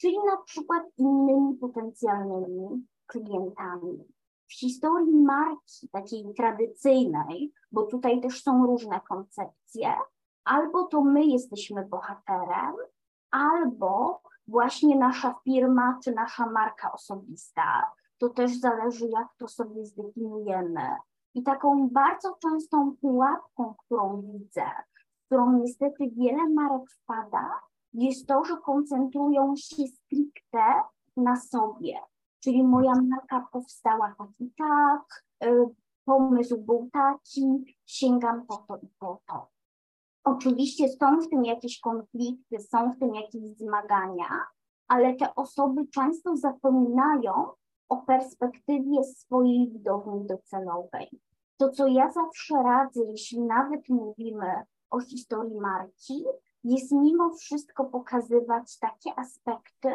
czyli 0.00 0.16
na 0.18 0.36
przykład 0.36 0.82
innymi 0.98 1.54
potencjalnymi 1.54 2.86
klientami. 3.06 4.04
W 4.48 4.52
historii 4.60 5.16
marki 5.16 5.88
takiej 5.92 6.34
tradycyjnej, 6.34 7.52
bo 7.72 7.82
tutaj 7.82 8.20
też 8.20 8.42
są 8.42 8.66
różne 8.66 9.00
koncepcje, 9.08 9.94
albo 10.44 10.84
to 10.84 11.02
my 11.02 11.24
jesteśmy 11.24 11.86
bohaterem, 11.86 12.74
albo 13.30 14.20
właśnie 14.50 14.98
nasza 14.98 15.34
firma 15.44 15.98
czy 16.04 16.14
nasza 16.14 16.46
marka 16.46 16.92
osobista. 16.92 17.92
To 18.18 18.28
też 18.28 18.60
zależy, 18.60 19.08
jak 19.08 19.28
to 19.38 19.48
sobie 19.48 19.86
zdefiniujemy. 19.86 20.96
I 21.34 21.42
taką 21.42 21.88
bardzo 21.88 22.36
częstą 22.42 22.96
pułapką, 23.00 23.74
którą 23.74 24.22
widzę, 24.22 24.64
w 25.22 25.26
którą 25.26 25.52
niestety 25.52 26.10
wiele 26.16 26.48
marek 26.48 26.90
wpada, 26.90 27.60
jest 27.92 28.26
to, 28.26 28.44
że 28.44 28.56
koncentrują 28.56 29.54
się 29.56 29.86
stricte 29.86 30.64
na 31.16 31.36
sobie. 31.36 31.98
Czyli 32.40 32.64
moja 32.64 32.92
marka 32.94 33.46
powstała 33.52 34.14
tak 34.18 34.28
i 34.40 34.50
tak, 34.58 35.24
y, 35.44 35.66
pomysł 36.04 36.58
był 36.58 36.90
taki, 36.92 37.76
sięgam 37.86 38.46
po 38.46 38.56
to 38.56 38.76
i 38.76 38.88
po 38.98 39.20
to. 39.26 39.48
Oczywiście 40.24 40.88
są 40.88 41.20
w 41.20 41.28
tym 41.28 41.44
jakieś 41.44 41.80
konflikty, 41.80 42.60
są 42.60 42.92
w 42.92 42.98
tym 42.98 43.14
jakieś 43.14 43.42
zmagania, 43.42 44.28
ale 44.88 45.14
te 45.14 45.34
osoby 45.34 45.86
często 45.86 46.36
zapominają 46.36 47.32
o 47.88 47.96
perspektywie 47.96 49.04
swojej 49.04 49.70
widowni 49.70 50.26
docelowej. 50.26 51.20
To, 51.56 51.68
co 51.68 51.86
ja 51.86 52.10
zawsze 52.10 52.54
radzę, 52.62 53.00
jeśli 53.04 53.40
nawet 53.40 53.88
mówimy 53.88 54.62
o 54.90 55.00
historii 55.00 55.60
marki, 55.60 56.24
jest 56.64 56.92
mimo 56.92 57.30
wszystko 57.30 57.84
pokazywać 57.84 58.78
takie 58.78 59.18
aspekty, 59.18 59.88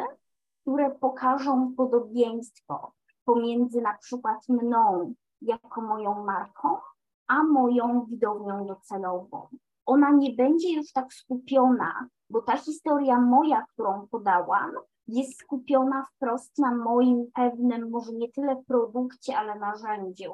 które 0.62 0.90
pokażą 0.90 1.74
podobieństwo 1.76 2.92
pomiędzy 3.24 3.80
na 3.80 3.98
przykład 3.98 4.48
mną 4.48 5.14
jako 5.42 5.80
moją 5.80 6.24
marką, 6.24 6.76
a 7.26 7.42
moją 7.42 8.04
widownią 8.04 8.66
docelową. 8.66 9.48
Ona 9.86 10.10
nie 10.10 10.32
będzie 10.32 10.72
już 10.72 10.92
tak 10.92 11.14
skupiona, 11.14 12.08
bo 12.30 12.42
ta 12.42 12.56
historia 12.56 13.20
moja, 13.20 13.66
którą 13.72 14.06
podałam, 14.08 14.72
jest 15.08 15.38
skupiona 15.38 16.04
wprost 16.04 16.58
na 16.58 16.74
moim 16.74 17.30
pewnym, 17.34 17.90
może 17.90 18.12
nie 18.12 18.32
tyle 18.32 18.62
produkcie, 18.66 19.38
ale 19.38 19.58
narzędziu, 19.58 20.32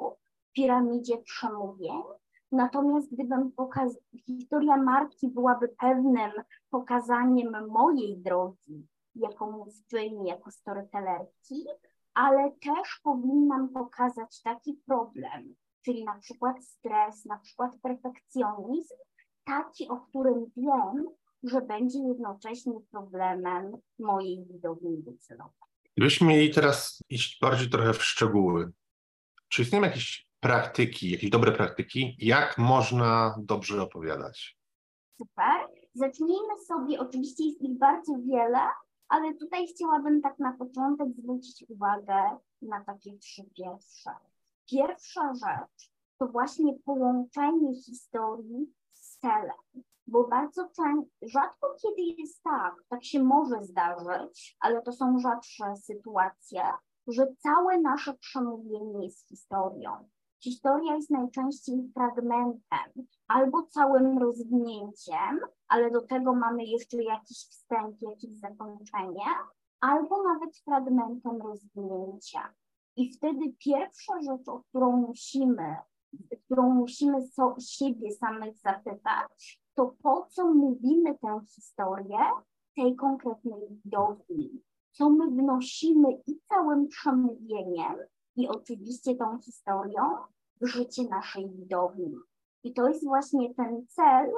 piramidzie 0.53 1.17
przemówień. 1.17 2.03
Natomiast 2.51 3.13
gdybym 3.13 3.51
pokaz... 3.51 3.97
historia 4.25 4.77
marki 4.77 5.27
byłaby 5.27 5.67
pewnym 5.67 6.31
pokazaniem 6.69 7.67
mojej 7.67 8.17
drogi 8.17 8.87
jako 9.15 9.51
mówczyni, 9.51 10.27
jako 10.27 10.51
storytellerki, 10.51 11.65
ale 12.13 12.51
też 12.51 12.99
powinnam 13.03 13.69
pokazać 13.69 14.41
taki 14.41 14.73
problem, 14.85 15.55
czyli 15.81 16.05
na 16.05 16.15
przykład 16.19 16.63
stres, 16.63 17.25
na 17.25 17.37
przykład 17.37 17.77
perfekcjonizm, 17.81 18.95
taki, 19.43 19.87
o 19.89 19.97
którym 19.97 20.45
wiem, 20.57 21.07
że 21.43 21.61
będzie 21.61 21.99
jednocześnie 21.99 22.73
problemem 22.91 23.77
mojej 23.99 24.45
widowni 24.45 25.03
docelowej. 25.03 25.53
Gdybyśmy 25.97 26.27
mieli 26.27 26.53
teraz 26.53 27.03
iść 27.09 27.39
bardziej 27.41 27.69
trochę 27.69 27.93
w 27.93 28.03
szczegóły, 28.03 28.71
czy 29.47 29.61
istnieją 29.61 29.83
jakieś 29.83 30.27
praktyki, 30.39 31.11
jakieś 31.11 31.29
dobre 31.29 31.51
praktyki, 31.51 32.15
jak 32.19 32.57
można 32.57 33.35
dobrze 33.39 33.81
opowiadać? 33.81 34.57
Super. 35.17 35.67
Zacznijmy 35.93 36.59
sobie, 36.67 36.99
oczywiście 36.99 37.45
jest 37.45 37.61
ich 37.61 37.77
bardzo 37.77 38.13
wiele, 38.17 38.59
ale 39.07 39.33
tutaj 39.33 39.67
chciałabym 39.67 40.21
tak 40.21 40.39
na 40.39 40.53
początek 40.57 41.07
zwrócić 41.17 41.65
uwagę 41.69 42.37
na 42.61 42.83
takie 42.83 43.17
trzy 43.17 43.43
pierwsze. 43.57 44.11
Pierwsza 44.69 45.33
rzecz 45.33 45.91
to 46.19 46.27
właśnie 46.27 46.73
połączenie 46.85 47.75
historii 47.75 48.73
celem, 49.23 49.83
bo 50.07 50.27
bardzo 50.27 50.69
często, 50.75 51.11
rzadko 51.21 51.75
kiedy 51.81 52.01
jest 52.01 52.43
tak, 52.43 52.75
tak 52.89 53.03
się 53.03 53.23
może 53.23 53.63
zdarzyć, 53.63 54.57
ale 54.59 54.81
to 54.81 54.91
są 54.91 55.19
rzadsze 55.19 55.75
sytuacje, 55.75 56.63
że 57.07 57.27
całe 57.37 57.81
nasze 57.81 58.13
przemówienie 58.13 59.05
jest 59.05 59.27
historią. 59.27 60.09
Historia 60.43 60.95
jest 60.95 61.09
najczęściej 61.09 61.91
fragmentem 61.93 63.07
albo 63.27 63.63
całym 63.63 64.17
rozwinięciem, 64.17 65.39
ale 65.67 65.91
do 65.91 66.01
tego 66.01 66.33
mamy 66.33 66.65
jeszcze 66.65 67.03
jakiś 67.03 67.37
wstęp, 67.37 68.01
jakieś 68.01 68.39
zakończenie, 68.39 69.25
albo 69.79 70.23
nawet 70.23 70.57
fragmentem 70.57 71.41
rozwinięcia. 71.41 72.53
I 72.95 73.13
wtedy 73.13 73.53
pierwsza 73.59 74.13
rzecz, 74.21 74.47
o 74.47 74.59
którą 74.59 74.91
musimy, 74.91 75.75
którą 76.45 76.73
musimy 76.73 77.27
so, 77.27 77.55
siebie 77.59 78.11
samych 78.11 78.57
zapytać, 78.57 79.61
to 79.75 79.95
po 80.03 80.27
co 80.29 80.53
mówimy 80.53 81.17
tę 81.17 81.39
historię 81.55 82.19
tej 82.75 82.95
konkretnej 82.95 83.61
widowni? 83.69 84.61
Co 84.91 85.09
my 85.09 85.27
wnosimy 85.27 86.07
i 86.27 86.39
całym 86.49 86.87
przemówieniem, 86.87 87.95
i 88.35 88.47
oczywiście 88.47 89.15
tą 89.15 89.39
historią 89.39 90.01
w 90.61 90.67
życie 90.67 91.03
naszej 91.09 91.49
widowni. 91.49 92.15
I 92.63 92.73
to 92.73 92.87
jest 92.87 93.05
właśnie 93.05 93.55
ten 93.55 93.87
cel, 93.87 94.31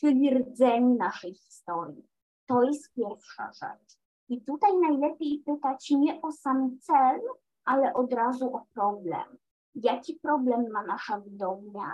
czyli 0.00 0.30
rdzeń 0.30 0.84
naszej 0.84 1.34
historii. 1.34 2.08
To 2.46 2.62
jest 2.62 2.92
pierwsza 2.94 3.52
rzecz. 3.52 3.98
I 4.28 4.44
tutaj 4.44 4.78
najlepiej 4.78 5.42
pytać 5.46 5.90
nie 5.90 6.22
o 6.22 6.32
sam 6.32 6.78
cel, 6.80 7.20
ale 7.64 7.92
od 7.94 8.12
razu 8.12 8.56
o 8.56 8.66
problem. 8.74 9.38
Jaki 9.74 10.18
problem 10.22 10.72
ma 10.72 10.82
nasza 10.82 11.20
widownia 11.20 11.90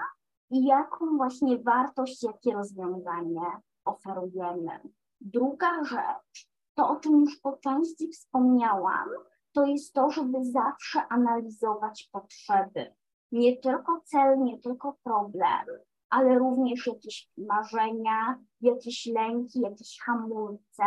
i 0.51 0.65
jaką 0.65 1.17
właśnie 1.17 1.59
wartość, 1.59 2.23
jakie 2.23 2.53
rozwiązanie 2.53 3.47
oferujemy. 3.85 4.81
Druga 5.21 5.85
rzecz, 5.85 6.49
to 6.75 6.89
o 6.89 6.97
czym 6.97 7.21
już 7.21 7.41
po 7.41 7.57
części 7.57 8.09
wspomniałam, 8.09 9.09
to 9.53 9.67
jest 9.67 9.95
to, 9.95 10.11
żeby 10.11 10.45
zawsze 10.45 11.07
analizować 11.09 12.09
potrzeby. 12.13 12.95
Nie 13.33 13.57
tylko 13.57 14.01
cel, 14.05 14.43
nie 14.43 14.59
tylko 14.59 14.97
problem, 15.03 15.67
ale 16.11 16.39
również 16.39 16.87
jakieś 16.87 17.31
marzenia, 17.39 18.39
jakieś 18.61 19.07
lęki, 19.07 19.61
jakieś 19.61 20.01
hamulce, 20.01 20.85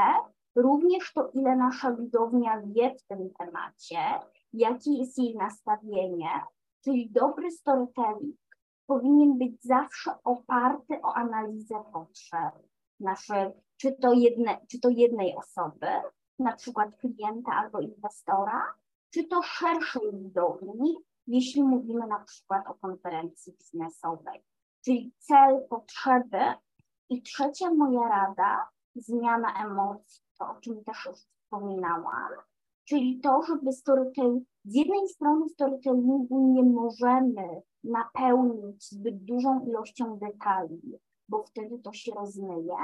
również 0.56 1.14
to, 1.14 1.30
ile 1.34 1.56
nasza 1.56 1.92
widownia 1.96 2.62
wie 2.66 2.96
w 2.96 3.04
tym 3.04 3.30
temacie, 3.34 4.00
jakie 4.54 4.92
jest 4.94 5.18
jej 5.18 5.36
nastawienie, 5.36 6.30
czyli 6.84 7.12
dobry 7.12 7.52
storytelling 7.52 8.36
powinien 8.88 9.38
być 9.38 9.64
zawsze 9.64 10.12
oparty 10.24 11.02
o 11.02 11.14
analizę 11.14 11.84
potrzeb 11.94 12.54
naszej, 13.00 13.52
czy 13.78 13.92
to, 13.92 14.14
jedne, 14.14 14.58
czy 14.72 14.80
to 14.80 14.90
jednej 14.90 15.36
osoby, 15.36 15.88
na 16.40 16.56
przykład 16.56 16.96
klienta 16.98 17.52
albo 17.52 17.80
inwestora, 17.80 18.74
czy 19.14 19.28
to 19.28 19.42
szerszej 19.44 20.12
widowni, 20.14 20.98
jeśli 21.28 21.64
mówimy 21.64 22.08
na 22.08 22.20
przykład 22.20 22.68
o 22.68 22.74
konferencji 22.74 23.54
biznesowej. 23.54 24.44
Czyli 24.86 25.14
cel, 25.18 25.68
potrzeby. 25.70 26.54
I 27.10 27.22
trzecia 27.22 27.74
moja 27.74 28.10
rada, 28.10 28.70
zmiana 28.96 29.66
emocji, 29.66 30.24
to 30.40 30.50
o 30.50 30.56
czym 30.56 30.84
też 30.84 31.06
już 31.06 31.18
wspominałam, 31.18 32.32
czyli 32.90 33.20
to, 33.20 33.42
żeby 33.44 33.72
storytelling, 33.72 34.44
z 34.66 34.76
jednej 34.76 35.08
strony 35.08 35.50
storytellingu 35.50 36.54
nie 36.54 36.64
możemy 36.64 37.62
napełnić 37.84 38.90
zbyt 38.90 39.24
dużą 39.24 39.66
ilością 39.66 40.18
detali, 40.18 41.00
bo 41.30 41.44
wtedy 41.44 41.80
to 41.80 41.94
się 41.94 42.12
rozmyje, 42.16 42.76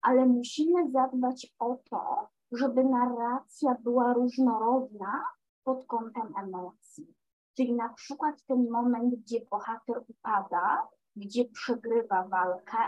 ale 0.00 0.26
musimy 0.26 0.90
zadbać 0.90 1.54
o 1.58 1.76
to, 1.90 2.28
żeby 2.52 2.84
narracja 2.84 3.76
była 3.80 4.12
różnorodna 4.12 5.24
pod 5.64 5.86
kątem 5.86 6.34
emocji. 6.42 7.14
Czyli 7.56 7.72
na 7.72 7.88
przykład 7.88 8.42
ten 8.46 8.70
moment, 8.70 9.14
gdzie 9.14 9.40
bohater 9.50 10.04
upada, 10.08 10.88
gdzie 11.16 11.44
przegrywa 11.44 12.28
walkę, 12.28 12.78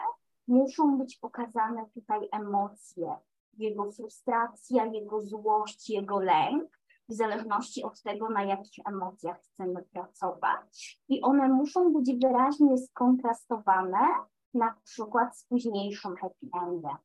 muszą 0.48 0.98
być 0.98 1.18
pokazane 1.18 1.86
tutaj 1.94 2.28
emocje, 2.32 3.16
jego 3.58 3.92
frustracja, 3.92 4.84
jego 4.86 5.22
złość, 5.22 5.90
jego 5.90 6.20
lęk, 6.20 6.78
w 7.08 7.12
zależności 7.14 7.82
od 7.82 8.02
tego, 8.02 8.28
na 8.28 8.42
jakich 8.42 8.86
emocjach 8.86 9.40
chcemy 9.40 9.82
pracować. 9.82 11.00
I 11.08 11.22
one 11.22 11.48
muszą 11.48 11.92
być 11.92 12.12
wyraźnie 12.22 12.78
skontrastowane, 12.78 13.98
na 14.54 14.74
przykład 14.84 15.38
z 15.38 15.44
późniejszym 15.44 16.16
happy 16.16 16.46
endem. 16.62 16.96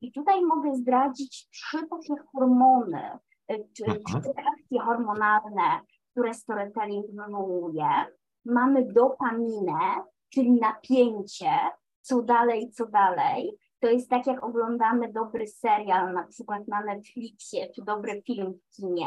I 0.00 0.12
tutaj 0.12 0.44
mogę 0.44 0.74
zdradzić 0.74 1.48
trzy 1.48 1.78
takie 1.90 2.22
hormony, 2.32 3.18
y, 3.52 3.68
czy 3.76 3.84
Mhm. 3.84 4.02
trzy 4.04 4.32
reakcje 4.36 4.80
hormonalne, 4.80 5.80
które 6.10 6.34
storytelling 6.34 7.06
wywołuje. 7.10 7.88
Mamy 8.44 8.92
dopaminę, 8.92 9.80
czyli 10.28 10.52
napięcie, 10.52 11.50
co 12.00 12.22
dalej, 12.22 12.70
co 12.70 12.86
dalej. 12.86 13.58
To 13.80 13.88
jest 13.88 14.10
tak, 14.10 14.26
jak 14.26 14.44
oglądamy 14.44 15.12
dobry 15.12 15.46
serial, 15.46 16.12
na 16.14 16.22
przykład 16.26 16.68
na 16.68 16.80
Netflixie, 16.80 17.70
czy 17.74 17.84
dobry 17.84 18.22
film 18.22 18.54
w 18.54 18.76
kinie. 18.76 19.06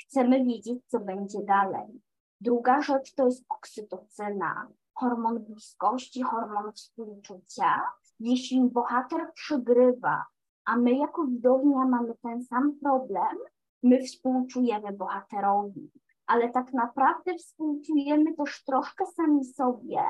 Chcemy 0.00 0.44
wiedzieć, 0.44 0.78
co 0.86 1.00
będzie 1.00 1.38
dalej. 1.42 2.02
Druga 2.40 2.82
rzecz 2.82 3.14
to 3.14 3.26
jest 3.26 3.44
oksytocyna, 3.48 4.68
hormon 4.94 5.38
bliskości, 5.38 6.22
hormon 6.22 6.72
współczucia. 6.72 7.82
Jeśli 8.20 8.64
bohater 8.64 9.32
przegrywa, 9.34 10.24
a 10.64 10.76
my 10.76 10.96
jako 10.96 11.24
widownia 11.24 11.84
mamy 11.84 12.14
ten 12.22 12.42
sam 12.42 12.78
problem, 12.82 13.38
my 13.82 14.02
współczujemy 14.02 14.92
bohaterowi, 14.92 15.90
ale 16.26 16.50
tak 16.50 16.72
naprawdę 16.72 17.34
współczujemy 17.34 18.34
też 18.34 18.64
troszkę 18.64 19.06
sami 19.06 19.44
sobie, 19.44 20.02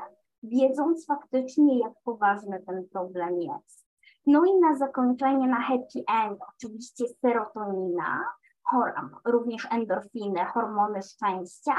wiedząc 0.43 1.05
faktycznie, 1.05 1.79
jak 1.79 1.93
poważny 2.03 2.63
ten 2.67 2.87
problem 2.89 3.41
jest. 3.41 3.78
No 4.25 4.45
i 4.45 4.59
na 4.59 4.75
zakończenie, 4.77 5.47
na 5.47 5.61
happy 5.61 6.03
end, 6.23 6.39
oczywiście 6.55 7.05
serotonina, 7.21 8.25
również 9.25 9.67
endorfiny, 9.71 10.45
hormony 10.45 11.01
szczęścia, 11.01 11.75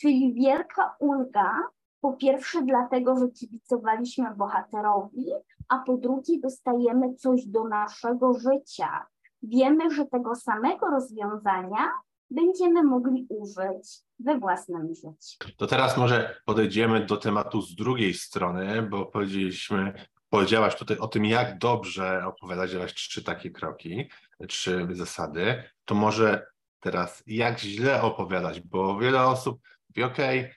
czyli 0.00 0.34
wielka 0.34 0.96
ulga, 0.98 1.60
po 2.00 2.12
pierwsze 2.12 2.62
dlatego, 2.62 3.18
że 3.18 3.28
kibicowaliśmy 3.28 4.34
bohaterowi, 4.36 5.26
a 5.68 5.78
po 5.78 5.96
drugie 5.96 6.40
dostajemy 6.40 7.14
coś 7.14 7.46
do 7.46 7.64
naszego 7.64 8.34
życia. 8.34 9.06
Wiemy, 9.42 9.90
że 9.90 10.06
tego 10.06 10.34
samego 10.34 10.86
rozwiązania 10.86 11.90
będziemy 12.30 12.82
mogli 12.82 13.26
użyć 13.28 14.00
we 14.18 14.38
własnym 14.38 14.94
życiu. 14.94 15.54
To 15.56 15.66
teraz 15.66 15.96
może 15.96 16.36
podejdziemy 16.46 17.06
do 17.06 17.16
tematu 17.16 17.62
z 17.62 17.74
drugiej 17.74 18.14
strony, 18.14 18.82
bo 18.82 19.06
powiedzieliśmy, 19.06 19.92
powiedziałaś 20.34 20.76
tutaj 20.76 20.98
o 20.98 21.08
tym, 21.08 21.24
jak 21.24 21.58
dobrze 21.58 22.26
opowiadać, 22.26 22.72
dałaś 22.72 22.94
trzy 22.94 23.24
takie 23.24 23.50
kroki, 23.50 24.10
trzy 24.48 24.88
zasady. 24.90 25.62
To 25.84 25.94
może 25.94 26.46
teraz 26.80 27.22
jak 27.26 27.58
źle 27.60 28.02
opowiadać, 28.02 28.60
bo 28.60 28.98
wiele 28.98 29.26
osób 29.26 29.60
mówi, 29.88 30.02
okej, 30.02 30.54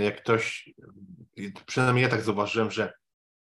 jak 0.00 0.22
ktoś, 0.22 0.70
przynajmniej 1.66 2.02
ja 2.02 2.08
tak 2.08 2.22
zauważyłem, 2.22 2.70
że 2.70 2.92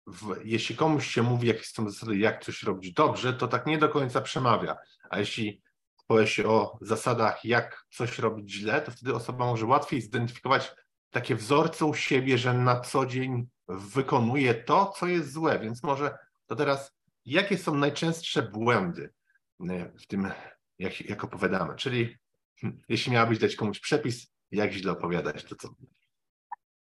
w, 0.08 0.36
jeśli 0.44 0.76
komuś 0.76 1.08
się 1.08 1.24
mówi, 1.24 1.48
jakie 1.48 1.64
są 1.64 1.90
zasady, 1.90 2.18
jak 2.18 2.44
coś 2.44 2.64
robić 2.64 2.94
dobrze, 2.94 3.34
to 3.34 3.48
tak 3.48 3.66
nie 3.66 3.78
do 3.78 3.90
końca 3.90 4.22
przemawia. 4.22 4.78
A 5.10 5.20
jeśli 5.20 5.62
powie 6.08 6.28
się 6.28 6.48
o 6.48 6.78
zasadach, 6.82 7.46
jak 7.46 7.86
coś 7.90 8.20
robić 8.20 8.52
źle, 8.54 8.82
to 8.82 8.92
wtedy 8.92 9.16
osoba 9.16 9.46
może 9.46 9.66
łatwiej 9.66 10.02
zidentyfikować 10.02 10.72
takie 11.10 11.36
wzorce 11.36 11.86
u 11.86 11.94
siebie, 11.94 12.38
że 12.38 12.54
na 12.54 12.80
co 12.80 13.06
dzień 13.06 13.48
wykonuje 13.70 14.54
to, 14.54 14.94
co 14.98 15.08
jest 15.08 15.34
złe. 15.34 15.60
Więc 15.60 15.84
może 15.84 16.18
to 16.46 16.56
teraz, 16.56 16.96
jakie 17.26 17.58
są 17.58 17.76
najczęstsze 17.76 18.42
błędy 18.42 19.14
y, 19.62 19.92
w 20.00 20.08
tym, 20.08 20.32
jak, 20.80 21.02
jak 21.02 21.24
opowiadamy? 21.24 21.76
Czyli 21.76 22.16
hmm, 22.62 22.82
jeśli 22.90 23.12
miałabyś 23.12 23.40
dać 23.40 23.56
komuś 23.56 23.80
przepis, 23.80 24.34
jak 24.52 24.72
źle 24.72 24.92
opowiadać, 24.92 25.44
to 25.44 25.56
co? 25.56 25.70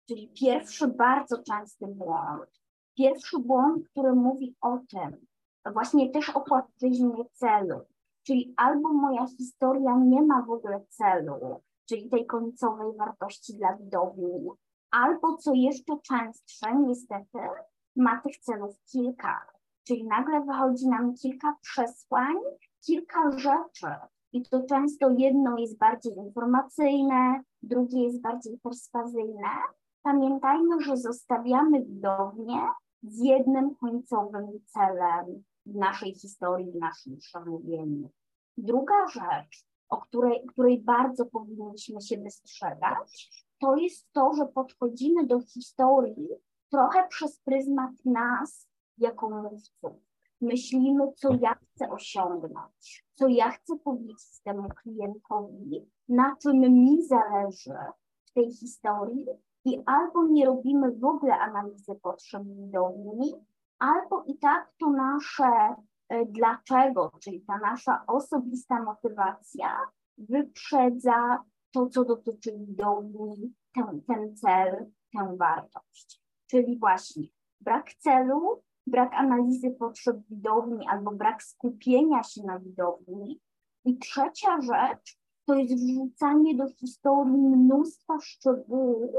Czyli 0.08 0.28
pierwszy 0.40 0.88
bardzo 0.88 1.42
częsty 1.42 1.86
błąd, 1.86 2.60
pierwszy 2.96 3.38
błąd, 3.38 3.88
który 3.88 4.12
mówi 4.12 4.56
o 4.60 4.78
tym, 4.88 5.26
właśnie 5.72 6.10
też 6.10 6.30
o 6.30 6.40
płaszczyźnie 6.40 7.24
celu, 7.32 7.80
czyli 8.22 8.54
albo 8.56 8.92
moja 8.92 9.26
historia 9.26 9.96
nie 9.96 10.22
ma 10.22 10.42
w 10.42 10.50
ogóle 10.50 10.84
celu, 10.88 11.62
czyli 11.88 12.10
tej 12.10 12.26
końcowej 12.26 12.96
wartości 12.96 13.54
dla 13.54 13.76
widowni, 13.76 14.50
albo 14.96 15.36
co 15.36 15.54
jeszcze 15.54 15.98
częstsze, 16.02 16.74
niestety, 16.74 17.38
ma 17.96 18.20
tych 18.20 18.36
celów 18.36 18.76
kilka. 18.92 19.46
Czyli 19.84 20.04
nagle 20.04 20.40
wychodzi 20.40 20.88
nam 20.88 21.14
kilka 21.14 21.56
przesłań, 21.62 22.36
kilka 22.86 23.30
rzeczy. 23.30 23.86
I 24.32 24.42
to 24.42 24.62
często 24.62 25.10
jedno 25.10 25.58
jest 25.58 25.78
bardziej 25.78 26.16
informacyjne, 26.16 27.42
drugie 27.62 28.02
jest 28.02 28.20
bardziej 28.20 28.58
perswazyjne. 28.58 29.48
Pamiętajmy, 30.02 30.80
że 30.80 30.96
zostawiamy 30.96 31.84
widownię 31.84 32.60
z 33.02 33.18
jednym 33.18 33.74
końcowym 33.74 34.46
celem 34.66 35.44
w 35.66 35.74
naszej 35.74 36.14
historii, 36.14 36.72
w 36.72 36.76
naszym 36.76 37.16
przemówieniu. 37.16 38.10
Druga 38.56 39.08
rzecz, 39.08 39.66
o 39.88 39.96
której, 39.96 40.46
której 40.46 40.82
bardzo 40.82 41.26
powinniśmy 41.26 42.00
się 42.00 42.16
wystrzegać, 42.16 43.45
to 43.58 43.76
jest 43.76 44.12
to, 44.12 44.32
że 44.34 44.46
podchodzimy 44.46 45.26
do 45.26 45.40
historii 45.40 46.28
trochę 46.70 47.08
przez 47.08 47.40
pryzmat 47.40 47.90
nas 48.04 48.68
jako 48.98 49.30
mówców. 49.30 49.92
Myślimy, 50.40 51.12
co 51.16 51.28
ja 51.40 51.54
chcę 51.54 51.90
osiągnąć, 51.90 53.06
co 53.14 53.28
ja 53.28 53.50
chcę 53.50 53.78
powiedzieć 53.78 54.40
temu 54.44 54.68
klientowi, 54.68 55.90
na 56.08 56.36
czym 56.42 56.60
mi 56.60 57.02
zależy 57.06 57.76
w 58.24 58.32
tej 58.32 58.52
historii 58.52 59.26
i 59.64 59.82
albo 59.86 60.26
nie 60.26 60.46
robimy 60.46 60.92
w 60.92 61.04
ogóle 61.04 61.38
analizy 61.38 61.94
potrzeb 62.02 62.42
widowni, 62.44 63.34
albo 63.78 64.24
i 64.26 64.38
tak 64.38 64.74
to 64.80 64.90
nasze 64.90 65.74
e, 66.08 66.26
dlaczego, 66.26 67.10
czyli 67.20 67.40
ta 67.40 67.58
nasza 67.58 68.04
osobista 68.06 68.82
motywacja 68.82 69.78
wyprzedza 70.18 71.44
to, 71.76 71.86
co 71.86 72.04
dotyczy 72.04 72.58
widowni, 72.58 73.54
ten, 73.74 74.02
ten 74.02 74.36
cel, 74.36 74.86
tę 75.12 75.36
wartość. 75.36 76.22
Czyli 76.46 76.78
właśnie 76.78 77.24
brak 77.60 77.94
celu, 77.94 78.62
brak 78.86 79.14
analizy 79.14 79.70
potrzeb 79.70 80.16
widowni 80.30 80.86
albo 80.88 81.10
brak 81.10 81.42
skupienia 81.42 82.22
się 82.22 82.42
na 82.42 82.58
widowni. 82.58 83.40
I 83.84 83.98
trzecia 83.98 84.60
rzecz 84.60 85.18
to 85.46 85.54
jest 85.54 85.74
wrzucanie 85.74 86.56
do 86.56 86.68
historii 86.68 87.38
mnóstwa 87.38 88.20
szczegółów, 88.20 89.10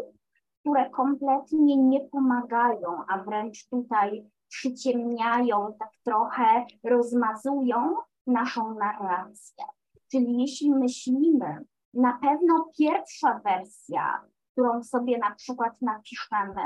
które 0.60 0.90
kompletnie 0.90 1.78
nie 1.78 2.00
pomagają, 2.00 2.90
a 3.08 3.24
wręcz 3.24 3.70
tutaj 3.70 4.30
przyciemniają, 4.48 5.74
tak 5.80 5.90
trochę 6.04 6.66
rozmazują 6.84 7.96
naszą 8.28 8.74
narrację. 8.74 9.66
Czyli 10.12 10.42
jeśli 10.42 10.72
myślimy, 10.72 11.66
na 11.98 12.14
pewno 12.14 12.70
pierwsza 12.78 13.40
wersja, 13.40 14.22
którą 14.52 14.84
sobie 14.84 15.18
na 15.18 15.36
przykład 15.36 15.82
napiszemy, 15.82 16.62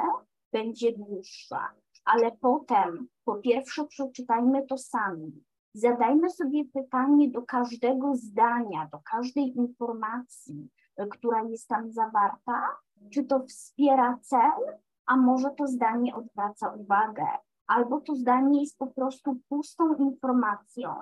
będzie 0.53 0.97
dłuższa, 0.97 1.71
ale 2.05 2.31
potem 2.31 3.07
po 3.25 3.35
pierwsze 3.35 3.85
przeczytajmy 3.85 4.67
to 4.67 4.77
sami. 4.77 5.43
Zadajmy 5.73 6.29
sobie 6.29 6.65
pytanie 6.65 7.29
do 7.29 7.41
każdego 7.41 8.15
zdania, 8.15 8.89
do 8.91 8.99
każdej 8.99 9.57
informacji, 9.57 10.69
która 11.11 11.43
jest 11.43 11.67
tam 11.67 11.91
zawarta, 11.91 12.77
czy 13.13 13.23
to 13.23 13.39
wspiera 13.39 14.17
cel, 14.21 14.79
a 15.05 15.17
może 15.17 15.49
to 15.51 15.67
zdanie 15.67 16.15
odwraca 16.15 16.69
uwagę, 16.69 17.25
albo 17.67 18.01
to 18.01 18.15
zdanie 18.15 18.61
jest 18.61 18.77
po 18.77 18.87
prostu 18.87 19.39
pustą 19.49 19.95
informacją, 19.95 20.95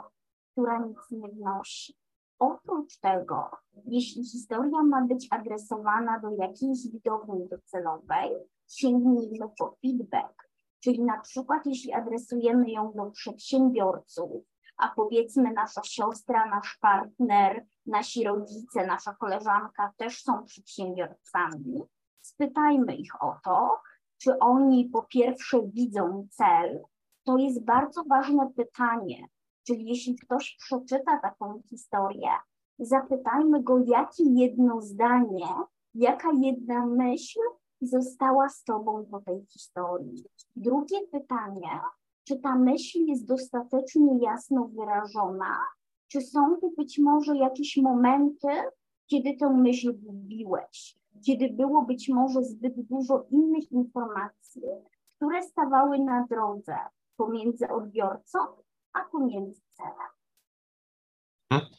która 0.52 0.80
nic 0.80 0.98
nie 1.12 1.30
wnosi. 1.30 1.96
Oprócz 2.40 2.98
tego, 2.98 3.52
jeśli 3.86 4.26
historia 4.26 4.84
ma 4.84 5.06
być 5.06 5.28
adresowana 5.32 6.20
do 6.20 6.30
jakiejś 6.30 6.92
widowni 6.92 7.48
docelowej, 7.48 8.32
sięgnijmy 8.68 9.50
po 9.60 9.78
feedback. 9.82 10.50
Czyli 10.84 11.04
na 11.04 11.20
przykład, 11.20 11.66
jeśli 11.66 11.94
adresujemy 11.94 12.72
ją 12.72 12.92
do 12.96 13.12
przedsiębiorców, 13.12 14.44
a 14.78 14.90
powiedzmy 14.96 15.54
nasza 15.54 15.82
siostra, 15.84 16.46
nasz 16.46 16.78
partner, 16.82 17.66
nasi 17.86 18.24
rodzice, 18.24 18.88
nasza 18.88 19.16
koleżanka 19.16 19.94
też 19.98 20.24
są 20.24 20.44
przedsiębiorcami, 20.44 21.82
spytajmy 22.22 22.96
ich 22.96 23.24
o 23.24 23.36
to, 23.44 23.82
czy 24.18 24.40
oni 24.40 24.90
po 24.90 25.04
pierwsze 25.04 25.62
widzą 25.64 26.28
cel. 26.32 26.84
To 27.24 27.38
jest 27.38 27.66
bardzo 27.66 28.04
ważne 28.04 28.50
pytanie. 28.56 29.28
Czyli 29.70 29.86
jeśli 29.86 30.16
ktoś 30.16 30.58
przeczyta 30.60 31.20
taką 31.22 31.62
historię, 31.70 32.30
zapytajmy 32.80 33.64
go, 33.64 33.80
jakie 33.88 34.24
jedno 34.24 34.82
zdanie, 34.82 35.48
jaka 35.94 36.28
jedna 36.42 36.86
myśl 36.86 37.40
została 37.82 38.50
z 38.50 38.64
tobą 38.64 39.06
po 39.12 39.20
tej 39.20 39.46
historii. 39.46 40.24
Drugie 40.56 40.98
pytanie, 41.12 41.80
czy 42.24 42.40
ta 42.40 42.56
myśl 42.56 43.00
jest 43.00 43.28
dostatecznie 43.28 44.20
jasno 44.22 44.68
wyrażona, 44.68 45.58
czy 46.08 46.22
są 46.22 46.58
tu 46.62 46.74
być 46.78 47.00
może 47.00 47.38
jakieś 47.38 47.78
momenty, 47.78 48.48
kiedy 49.08 49.38
tę 49.38 49.50
myśl 49.50 50.00
gubiłeś, 50.00 50.98
kiedy 51.26 51.50
było 51.50 51.82
być 51.82 52.10
może 52.10 52.44
zbyt 52.44 52.82
dużo 52.82 53.26
innych 53.32 53.72
informacji, 53.72 54.64
które 55.16 55.44
stawały 55.44 56.00
na 56.00 56.26
drodze 56.30 56.76
pomiędzy 57.18 57.70
odbiorcą 57.70 58.40
a 58.94 59.00
pomiędzy 59.12 59.62
celem. 59.74 59.94
Hmm. 61.52 61.70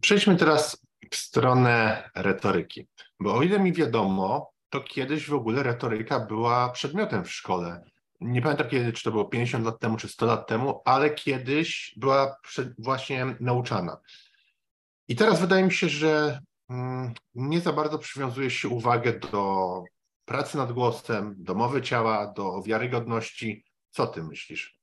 Przejdźmy 0.00 0.36
teraz 0.36 0.86
w 1.10 1.16
stronę 1.16 2.10
retoryki, 2.14 2.86
bo 3.20 3.34
o 3.34 3.42
ile 3.42 3.58
mi 3.58 3.72
wiadomo, 3.72 4.52
to 4.70 4.80
kiedyś 4.80 5.28
w 5.28 5.34
ogóle 5.34 5.62
retoryka 5.62 6.20
była 6.20 6.68
przedmiotem 6.68 7.24
w 7.24 7.32
szkole. 7.32 7.84
Nie 8.20 8.42
pamiętam 8.42 8.68
kiedy, 8.68 8.92
czy 8.92 9.04
to 9.04 9.10
było 9.10 9.24
50 9.24 9.64
lat 9.64 9.78
temu, 9.78 9.96
czy 9.96 10.08
100 10.08 10.26
lat 10.26 10.46
temu, 10.46 10.82
ale 10.84 11.10
kiedyś 11.10 11.94
była 11.96 12.36
właśnie 12.78 13.36
nauczana. 13.40 14.00
I 15.08 15.16
teraz 15.16 15.40
wydaje 15.40 15.64
mi 15.64 15.72
się, 15.72 15.88
że 15.88 16.40
mm, 16.68 17.12
nie 17.34 17.60
za 17.60 17.72
bardzo 17.72 17.98
przywiązuje 17.98 18.50
się 18.50 18.68
uwagę 18.68 19.18
do 19.18 19.84
pracy 20.24 20.56
nad 20.56 20.72
głosem, 20.72 21.34
do 21.38 21.54
mowy 21.54 21.82
ciała, 21.82 22.32
do 22.32 22.62
wiarygodności. 22.62 23.64
Co 23.90 24.06
ty 24.06 24.22
myślisz? 24.22 24.79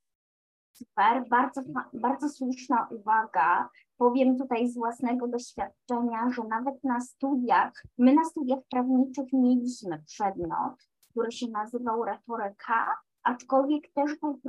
Super, 0.78 1.28
bardzo, 1.30 1.62
bardzo 1.94 2.30
słuszna 2.30 2.88
uwaga. 2.92 3.70
Powiem 3.98 4.38
tutaj 4.38 4.68
z 4.68 4.78
własnego 4.78 5.28
doświadczenia, 5.28 6.30
że 6.30 6.44
nawet 6.44 6.84
na 6.84 7.00
studiach, 7.00 7.84
my 7.98 8.13
na 8.13 8.24
studiach 8.24 8.60
prawniczych 8.70 9.34
mieliśmy 9.34 10.04
przedmiot, 10.06 10.90
który 11.10 11.32
się 11.32 11.48
nazywał 11.48 12.04
retoryka, 12.04 12.98
aczkolwiek 13.24 13.94
też 13.94 14.12
był 14.20 14.40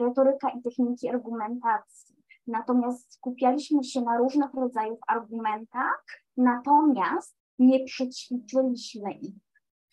retoryka 0.00 0.50
i 0.50 0.62
techniki 0.62 1.08
argumentacji. 1.08 2.16
Natomiast 2.46 3.14
skupialiśmy 3.14 3.84
się 3.84 4.00
na 4.00 4.18
różnych 4.18 4.54
rodzajach 4.54 4.98
argumentach, 5.08 6.04
natomiast 6.36 7.36
nie 7.58 7.84
przećwiczyliśmy 7.84 9.12
ich 9.12 9.34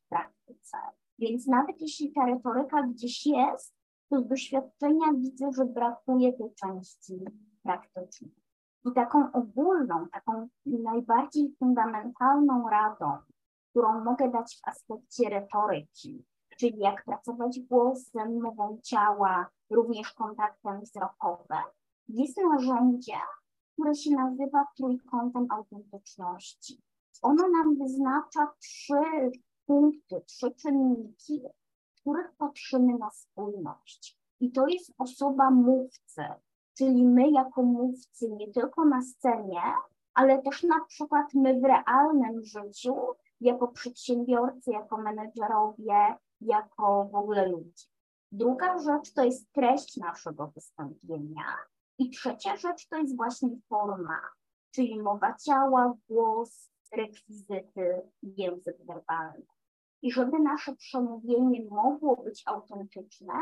w 0.05 0.09
praktyce. 0.09 0.77
Więc 1.19 1.47
nawet 1.47 1.81
jeśli 1.81 2.11
ta 2.13 2.25
retoryka 2.25 2.83
gdzieś 2.83 3.25
jest, 3.25 3.78
to 4.09 4.21
z 4.21 4.27
doświadczenia 4.27 5.13
widzę, 5.13 5.51
że 5.51 5.65
brakuje 5.65 6.33
tej 6.33 6.53
części 6.53 7.19
praktycznej. 7.63 8.31
I 8.85 8.93
taką 8.93 9.31
ogólną, 9.31 10.07
taką 10.07 10.47
najbardziej 10.65 11.55
fundamentalną 11.59 12.69
radą, 12.69 13.17
którą 13.69 14.03
mogę 14.03 14.31
dać 14.31 14.57
w 14.57 14.67
aspekcie 14.67 15.29
retoryki, 15.29 16.25
czyli 16.57 16.79
jak 16.79 17.03
pracować 17.05 17.59
głosem, 17.59 18.41
mową 18.41 18.79
ciała, 18.83 19.49
również 19.69 20.13
kontaktem 20.13 20.81
wzrokowym, 20.81 21.63
jest 22.07 22.37
narzędzie, 22.37 23.19
które 23.73 23.95
się 23.95 24.11
nazywa 24.11 24.65
trójkątem 24.77 25.47
autentyczności. 25.49 26.81
Ono 27.21 27.49
nam 27.49 27.77
wyznacza 27.77 28.53
trzy 28.59 29.31
punkty, 29.65 30.21
trzy 30.25 30.51
czynniki, 30.51 31.41
których 32.01 32.31
patrzymy 32.37 32.97
na 32.97 33.09
spójność. 33.11 34.19
I 34.39 34.51
to 34.51 34.67
jest 34.67 34.93
osoba 34.97 35.51
mówcy, 35.51 36.23
czyli 36.77 37.05
my 37.05 37.31
jako 37.31 37.63
mówcy 37.63 38.29
nie 38.29 38.51
tylko 38.51 38.85
na 38.85 39.01
scenie, 39.01 39.61
ale 40.13 40.41
też 40.41 40.63
na 40.63 40.85
przykład 40.85 41.33
my 41.33 41.59
w 41.59 41.63
realnym 41.63 42.43
życiu, 42.43 42.95
jako 43.41 43.67
przedsiębiorcy, 43.67 44.71
jako 44.71 44.97
menedżerowie, 44.97 46.15
jako 46.41 47.09
w 47.11 47.15
ogóle 47.15 47.47
ludzie. 47.47 47.85
Druga 48.31 48.79
rzecz 48.79 49.13
to 49.13 49.23
jest 49.23 49.51
treść 49.51 49.97
naszego 49.97 50.47
wystąpienia. 50.47 51.45
I 51.97 52.09
trzecia 52.09 52.55
rzecz 52.55 52.87
to 52.87 52.97
jest 52.97 53.15
właśnie 53.15 53.49
forma, 53.69 54.19
czyli 54.71 55.01
mowa 55.01 55.35
ciała, 55.35 55.93
głos, 56.09 56.69
rekwizyty, 56.91 58.01
język 58.23 58.77
werbalny. 58.85 59.45
I 60.01 60.11
żeby 60.11 60.39
nasze 60.39 60.75
przemówienie 60.75 61.65
mogło 61.69 62.15
być 62.15 62.43
autentyczne, 62.45 63.33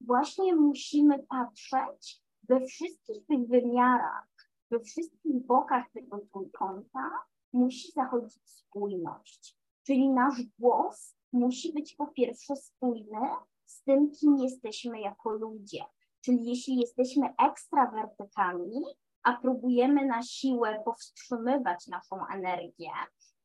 właśnie 0.00 0.54
musimy 0.54 1.18
patrzeć 1.18 2.22
we 2.48 2.66
wszystkich 2.66 3.26
tych 3.26 3.48
wymiarach, 3.48 4.28
we 4.70 4.80
wszystkich 4.80 5.46
bokach 5.46 5.90
tego 5.90 6.18
trójkąta 6.32 7.10
musi 7.52 7.92
zachodzić 7.92 8.50
spójność. 8.50 9.58
Czyli 9.86 10.08
nasz 10.08 10.42
głos 10.58 11.16
musi 11.32 11.72
być 11.72 11.94
po 11.94 12.06
pierwsze 12.06 12.56
spójny 12.56 13.20
z 13.64 13.82
tym, 13.82 14.10
kim 14.10 14.36
jesteśmy 14.36 15.00
jako 15.00 15.30
ludzie. 15.30 15.84
Czyli 16.20 16.44
jeśli 16.44 16.76
jesteśmy 16.76 17.34
ekstrawertykami, 17.48 18.82
a 19.22 19.32
próbujemy 19.32 20.06
na 20.06 20.22
siłę 20.22 20.82
powstrzymywać 20.84 21.86
naszą 21.86 22.26
energię, 22.34 22.90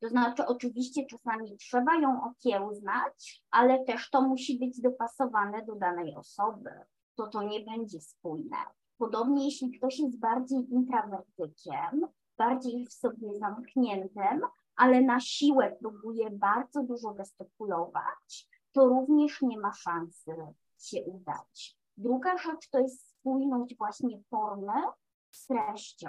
to 0.02 0.08
znaczy, 0.08 0.46
oczywiście 0.46 1.06
czasami 1.06 1.56
trzeba 1.56 1.96
ją 1.96 2.24
okiełznać, 2.24 3.44
ale 3.50 3.84
też 3.84 4.10
to 4.10 4.22
musi 4.22 4.58
być 4.58 4.80
dopasowane 4.80 5.64
do 5.64 5.74
danej 5.74 6.14
osoby. 6.16 6.70
To 7.14 7.26
to 7.26 7.42
nie 7.42 7.60
będzie 7.60 8.00
spójne. 8.00 8.56
Podobnie 8.98 9.44
jeśli 9.44 9.70
ktoś 9.78 9.98
jest 9.98 10.18
bardziej 10.18 10.72
intrawertykiem, 10.72 12.06
bardziej 12.38 12.86
w 12.86 12.92
sobie 12.92 13.38
zamkniętym, 13.38 14.40
ale 14.76 15.00
na 15.00 15.20
siłę 15.20 15.76
próbuje 15.80 16.30
bardzo 16.30 16.82
dużo 16.82 17.14
gestykulować, 17.14 18.48
to 18.72 18.88
również 18.88 19.42
nie 19.42 19.60
ma 19.60 19.72
szansy 19.72 20.36
się 20.78 21.04
udać. 21.04 21.78
Druga 21.96 22.38
rzecz 22.38 22.68
to 22.70 22.78
jest 22.78 23.08
spójność 23.08 23.76
właśnie 23.76 24.22
formy 24.30 24.82
z 25.30 25.46
treścią, 25.46 26.08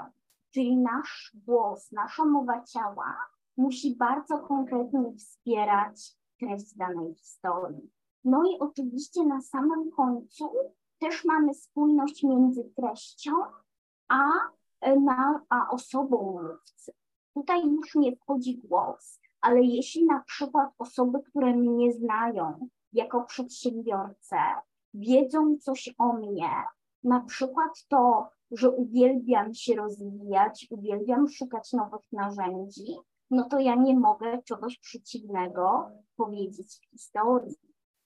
czyli 0.53 0.77
nasz 0.77 1.32
głos, 1.45 1.91
nasza 1.91 2.25
mowa 2.25 2.63
ciała 2.63 3.33
musi 3.58 3.96
bardzo 3.96 4.38
konkretnie 4.39 5.13
wspierać 5.18 6.18
treść 6.39 6.78
danej 6.78 7.16
historii. 7.16 7.92
No 8.24 8.44
i 8.44 8.60
oczywiście 8.60 9.26
na 9.26 9.42
samym 9.42 9.92
końcu 9.92 10.52
też 11.00 11.26
mamy 11.26 11.54
spójność 11.54 12.24
między 12.24 12.63
treścią 12.76 13.32
a, 14.10 14.30
e, 14.82 15.00
na, 15.00 15.42
a 15.50 15.70
osobą 15.70 16.42
mówcy. 16.42 16.94
Tutaj 17.34 17.66
już 17.66 17.96
nie 17.96 18.16
wchodzi 18.16 18.58
głos, 18.58 19.20
ale 19.42 19.62
jeśli 19.62 20.06
na 20.06 20.20
przykład 20.20 20.70
osoby, 20.78 21.20
które 21.24 21.56
mnie 21.56 21.94
znają 21.94 22.70
jako 22.94 23.24
przedsiębiorcę, 23.24 24.38
wiedzą 24.94 25.58
coś 25.58 25.96
o 25.98 26.13
mnie, 26.13 26.50
na 27.04 27.20
przykład 27.20 27.86
to, 27.88 28.30
że 28.52 28.70
uwielbiam 28.70 29.54
się 29.54 29.76
rozwijać, 29.76 30.68
uwielbiam 30.70 31.30
szukać 31.30 31.74
nowych 31.74 32.12
narzędzi, 32.12 32.96
no 33.34 33.50
to 33.50 33.60
ja 33.60 33.76
nie 33.76 34.00
mogę 34.00 34.41
czegoś 34.43 34.80
przeciwnego 34.80 35.89
powiedzieć 36.15 36.80
w 36.82 36.89
historii. 36.91 37.56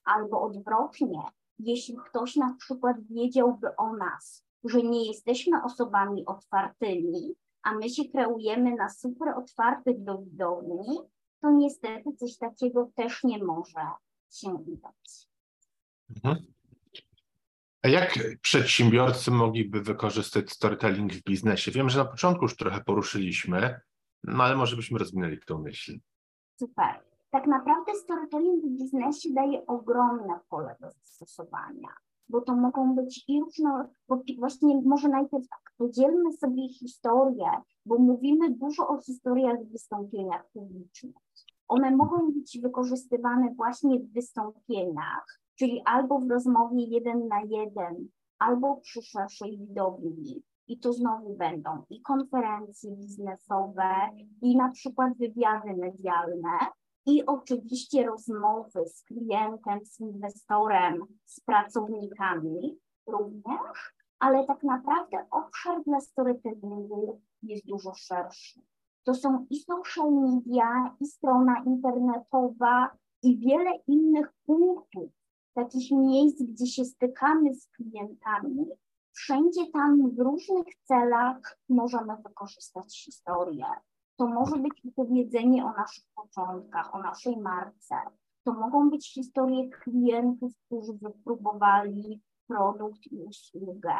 Albo 0.04 0.42
odwrotnie, 0.42 1.22
jeśli 1.58 1.96
ktoś 1.96 2.36
na 2.36 2.54
przykład 2.58 2.96
wiedziałby 3.10 3.76
o 3.76 3.96
nas, 3.96 4.44
że 4.64 4.82
nie 4.82 5.06
jesteśmy 5.06 5.62
osobami 5.64 6.26
otwartymi, 6.26 7.34
a 7.62 7.72
my 7.72 7.90
się 7.90 8.02
kreujemy 8.04 8.74
na 8.74 8.88
super 8.88 9.28
otwartych 9.28 10.04
do 10.04 10.18
widowni, 10.18 10.98
to 11.40 11.50
niestety 11.50 12.12
coś 12.16 12.38
takiego 12.38 12.90
też 12.94 13.24
nie 13.24 13.44
może 13.44 13.86
się 14.30 14.48
udać. 14.48 15.28
Mhm. 16.10 16.46
A 17.82 17.88
jak 17.88 18.18
przedsiębiorcy 18.42 19.30
mogliby 19.30 19.80
wykorzystać 19.80 20.50
storytelling 20.50 21.12
w 21.12 21.22
biznesie? 21.22 21.70
Wiem, 21.70 21.90
że 21.90 21.98
na 21.98 22.04
początku 22.04 22.44
już 22.44 22.56
trochę 22.56 22.84
poruszyliśmy, 22.84 23.80
no 24.24 24.44
ale 24.44 24.56
może 24.56 24.76
byśmy 24.76 24.98
rozwinęli 24.98 25.38
tę 25.46 25.58
myśl. 25.58 25.98
Super. 26.58 27.08
Tak 27.30 27.46
naprawdę 27.46 27.94
storytelling 27.94 28.64
w 28.64 28.78
biznesie 28.78 29.28
daje 29.32 29.66
ogromne 29.66 30.40
pole 30.48 30.76
do 30.80 30.90
zastosowania, 30.90 31.88
bo 32.28 32.40
to 32.40 32.56
mogą 32.56 32.94
być 32.94 33.24
i 33.28 33.40
różne, 33.40 33.88
bo 34.08 34.22
właśnie 34.38 34.80
może 34.84 35.08
najpierw 35.08 35.48
tak, 35.48 35.72
podzielmy 35.78 36.32
sobie 36.32 36.68
historię, 36.68 37.50
bo 37.86 37.98
mówimy 37.98 38.50
dużo 38.50 38.88
o 38.88 39.00
historiach 39.00 39.64
w 39.64 39.72
wystąpieniach 39.72 40.50
publicznych. 40.52 41.14
One 41.68 41.96
mogą 41.96 42.32
być 42.32 42.58
wykorzystywane 42.62 43.54
właśnie 43.54 44.00
w 44.00 44.12
wystąpieniach, 44.12 45.40
czyli 45.58 45.82
albo 45.84 46.20
w 46.20 46.30
rozmowie 46.30 46.84
jeden 46.84 47.28
na 47.28 47.40
jeden, 47.40 48.08
albo 48.38 48.76
przy 48.76 49.02
szerszej 49.02 49.58
widowni. 49.58 50.42
I 50.68 50.78
to 50.78 50.92
znowu 50.92 51.36
będą 51.36 51.82
i 51.90 52.02
konferencje 52.02 52.96
biznesowe, 52.96 53.94
i 54.42 54.56
na 54.56 54.70
przykład 54.70 55.18
wywiady 55.18 55.76
medialne, 55.76 56.58
i 57.06 57.26
oczywiście 57.26 58.06
rozmowy 58.06 58.86
z 58.86 59.04
klientem, 59.04 59.80
z 59.84 60.00
inwestorem, 60.00 61.04
z 61.24 61.40
pracownikami 61.40 62.78
również, 63.06 63.94
ale 64.18 64.46
tak 64.46 64.62
naprawdę 64.62 65.26
obszar 65.30 65.84
dla 65.84 66.00
storytellingu 66.00 67.20
jest 67.42 67.66
dużo 67.66 67.94
szerszy. 67.94 68.60
To 69.04 69.14
są 69.14 69.46
i 69.50 69.56
social 69.56 70.12
media, 70.12 70.96
i 71.00 71.06
strona 71.06 71.62
internetowa, 71.66 72.90
i 73.22 73.38
wiele 73.38 73.70
innych 73.86 74.32
punktów, 74.46 75.10
takich 75.54 75.90
miejsc, 75.92 76.42
gdzie 76.42 76.66
się 76.66 76.84
stykamy 76.84 77.54
z 77.54 77.68
klientami. 77.68 78.66
Wszędzie 79.18 79.70
tam 79.72 80.10
w 80.10 80.18
różnych 80.18 80.66
celach 80.84 81.58
możemy 81.68 82.16
wykorzystać 82.16 83.04
historię. 83.04 83.66
To 84.16 84.26
może 84.26 84.56
być 84.56 84.82
opowiedzenie 84.88 85.64
o 85.64 85.72
naszych 85.72 86.04
początkach, 86.14 86.94
o 86.94 86.98
naszej 86.98 87.36
marce. 87.36 87.94
To 88.44 88.52
mogą 88.52 88.90
być 88.90 89.14
historie 89.14 89.68
klientów, 89.68 90.52
którzy 90.66 90.92
wypróbowali 90.92 92.22
produkt 92.46 93.06
i 93.06 93.16
usługę. 93.16 93.94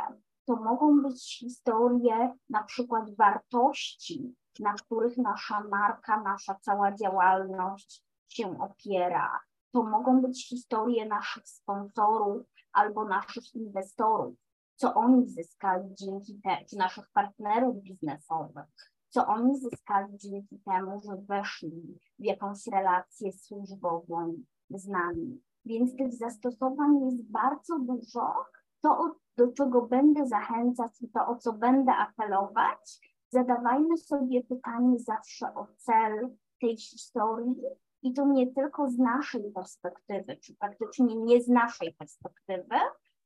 To 0.45 0.57
mogą 0.57 1.03
być 1.03 1.39
historie 1.39 2.35
na 2.49 2.65
przykład 2.65 3.17
wartości, 3.17 4.35
na 4.61 4.73
których 4.73 5.17
nasza 5.17 5.61
marka, 5.71 6.23
nasza 6.23 6.55
cała 6.61 6.95
działalność 6.95 8.05
się 8.29 8.61
opiera. 8.61 9.41
To 9.73 9.83
mogą 9.83 10.21
być 10.21 10.49
historie 10.49 11.07
naszych 11.07 11.49
sponsorów 11.49 12.43
albo 12.73 13.05
naszych 13.05 13.55
inwestorów, 13.55 14.35
co 14.79 14.95
oni 14.95 15.29
zyskali 15.29 15.95
dzięki 15.95 16.41
temu, 16.41 16.67
czy 16.71 16.77
naszych 16.77 17.11
partnerów 17.13 17.83
biznesowych, 17.83 18.65
co 19.09 19.27
oni 19.27 19.59
zyskali 19.59 20.19
dzięki 20.19 20.61
temu, 20.61 21.01
że 21.01 21.17
weszli 21.17 21.99
w 22.19 22.25
jakąś 22.25 22.67
relację 22.67 23.33
służbową 23.33 24.35
z 24.71 24.89
nami. 24.89 25.43
Więc 25.65 25.97
tych 25.97 26.15
zastosowań 26.15 27.01
jest 27.05 27.31
bardzo 27.31 27.79
dużo. 27.79 28.35
To, 28.81 29.17
do 29.37 29.53
czego 29.53 29.83
będę 29.83 30.27
zachęcać 30.27 30.93
i 31.01 31.09
to, 31.09 31.27
o 31.27 31.37
co 31.37 31.53
będę 31.53 31.93
apelować, 31.93 33.01
zadawajmy 33.31 33.97
sobie 33.97 34.45
pytanie 34.45 34.99
zawsze 34.99 35.55
o 35.55 35.67
cel 35.77 36.37
tej 36.61 36.77
historii 36.77 37.55
i 38.03 38.13
to 38.13 38.27
nie 38.27 38.55
tylko 38.55 38.91
z 38.91 38.99
naszej 38.99 39.53
perspektywy, 39.53 40.37
czy 40.37 40.57
praktycznie 40.57 41.17
nie 41.17 41.43
z 41.43 41.49
naszej 41.49 41.95
perspektywy, 41.95 42.77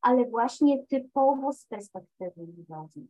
ale 0.02 0.30
właśnie 0.30 0.86
typowo 0.86 1.52
z 1.52 1.66
perspektywy 1.66 2.46
widowni. 2.46 3.08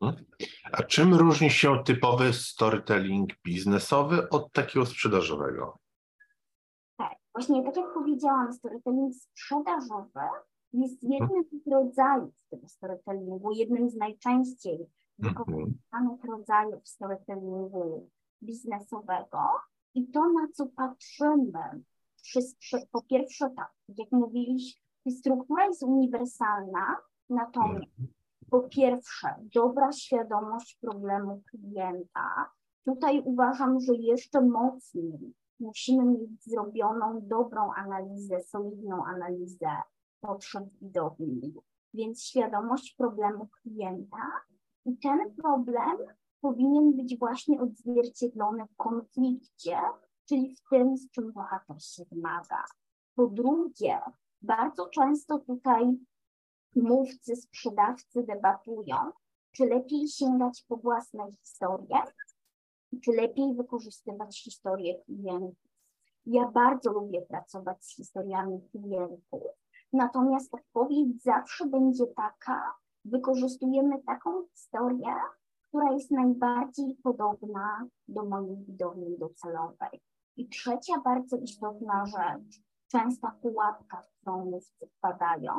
Mhm. 0.00 0.24
A 0.72 0.82
czym 0.82 1.14
różni 1.14 1.50
się 1.50 1.84
typowy 1.84 2.32
storytelling 2.32 3.30
biznesowy 3.44 4.28
od 4.28 4.52
takiego 4.52 4.86
sprzedażowego? 4.86 5.78
Tak, 6.96 7.16
właśnie 7.34 7.64
tak 7.64 7.76
jak 7.76 7.94
powiedziałam, 7.94 8.52
storytelling 8.52 9.14
sprzedażowy 9.14 10.20
jest 10.72 11.02
jednym 11.02 11.44
z 11.64 11.70
rodzajów 11.70 12.34
tego 12.50 12.68
storytellingu, 12.68 13.52
jednym 13.52 13.90
z 13.90 13.96
najczęściej 13.96 14.86
wykorzystywanych 15.18 16.24
rodzajów 16.28 16.88
storytellingu 16.88 18.10
biznesowego. 18.42 19.48
I 19.94 20.10
to, 20.10 20.32
na 20.32 20.48
co 20.54 20.66
patrzymy, 20.66 21.82
po 22.92 23.02
pierwsze 23.02 23.50
tak, 23.56 23.72
jak 23.88 24.12
mówiliśmy, 24.12 24.81
struktura 25.10 25.66
jest 25.66 25.82
uniwersalna, 25.82 26.96
natomiast 27.30 27.86
po 28.50 28.60
pierwsze, 28.60 29.28
dobra 29.54 29.92
świadomość 29.92 30.78
problemu 30.80 31.42
klienta. 31.50 32.50
Tutaj 32.84 33.22
uważam, 33.24 33.80
że 33.80 33.94
jeszcze 33.94 34.40
mocniej 34.40 35.34
musimy 35.60 36.04
mieć 36.04 36.44
zrobioną 36.44 37.20
dobrą 37.22 37.72
analizę, 37.72 38.40
solidną 38.40 39.04
analizę 39.04 39.70
potrzeb 40.20 40.64
widowni, 40.80 41.54
więc 41.94 42.24
świadomość 42.24 42.94
problemu 42.94 43.48
klienta 43.62 44.30
i 44.84 44.98
ten 44.98 45.34
problem 45.34 45.96
powinien 46.40 46.96
być 46.96 47.18
właśnie 47.18 47.60
odzwierciedlony 47.60 48.66
w 48.66 48.76
konflikcie, 48.76 49.78
czyli 50.28 50.56
w 50.56 50.68
tym, 50.70 50.96
z 50.96 51.10
czym 51.10 51.32
bohater 51.32 51.82
się 51.82 52.04
zmaga. 52.04 52.64
Po 53.14 53.26
drugie, 53.26 53.98
bardzo 54.42 54.88
często 54.88 55.38
tutaj 55.38 55.98
mówcy, 56.76 57.36
sprzedawcy 57.36 58.22
debatują, 58.22 58.96
czy 59.52 59.66
lepiej 59.66 60.08
sięgać 60.08 60.64
po 60.68 60.76
własne 60.76 61.32
historie, 61.32 62.02
czy 63.04 63.12
lepiej 63.12 63.54
wykorzystywać 63.54 64.42
historię 64.44 65.02
klientów. 65.04 65.72
Ja 66.26 66.48
bardzo 66.48 66.92
lubię 66.92 67.22
pracować 67.22 67.84
z 67.84 67.96
historiami 67.96 68.60
klientów, 68.70 69.42
natomiast 69.92 70.54
odpowiedź 70.54 71.22
zawsze 71.22 71.66
będzie 71.66 72.06
taka, 72.06 72.74
wykorzystujemy 73.04 74.02
taką 74.02 74.46
historię, 74.46 75.14
która 75.68 75.92
jest 75.92 76.10
najbardziej 76.10 76.98
podobna 77.02 77.86
do 78.08 78.24
mojej 78.24 78.56
widowni 78.56 79.18
docelowej. 79.18 80.00
I 80.36 80.48
trzecia 80.48 81.00
bardzo 81.04 81.36
istotna 81.36 82.06
rzecz, 82.06 82.62
częsta 82.92 83.30
pułapka, 83.42 84.02
w 84.02 84.20
którą 84.20 84.44
mówcy 84.44 84.86
wpadają, 84.86 85.52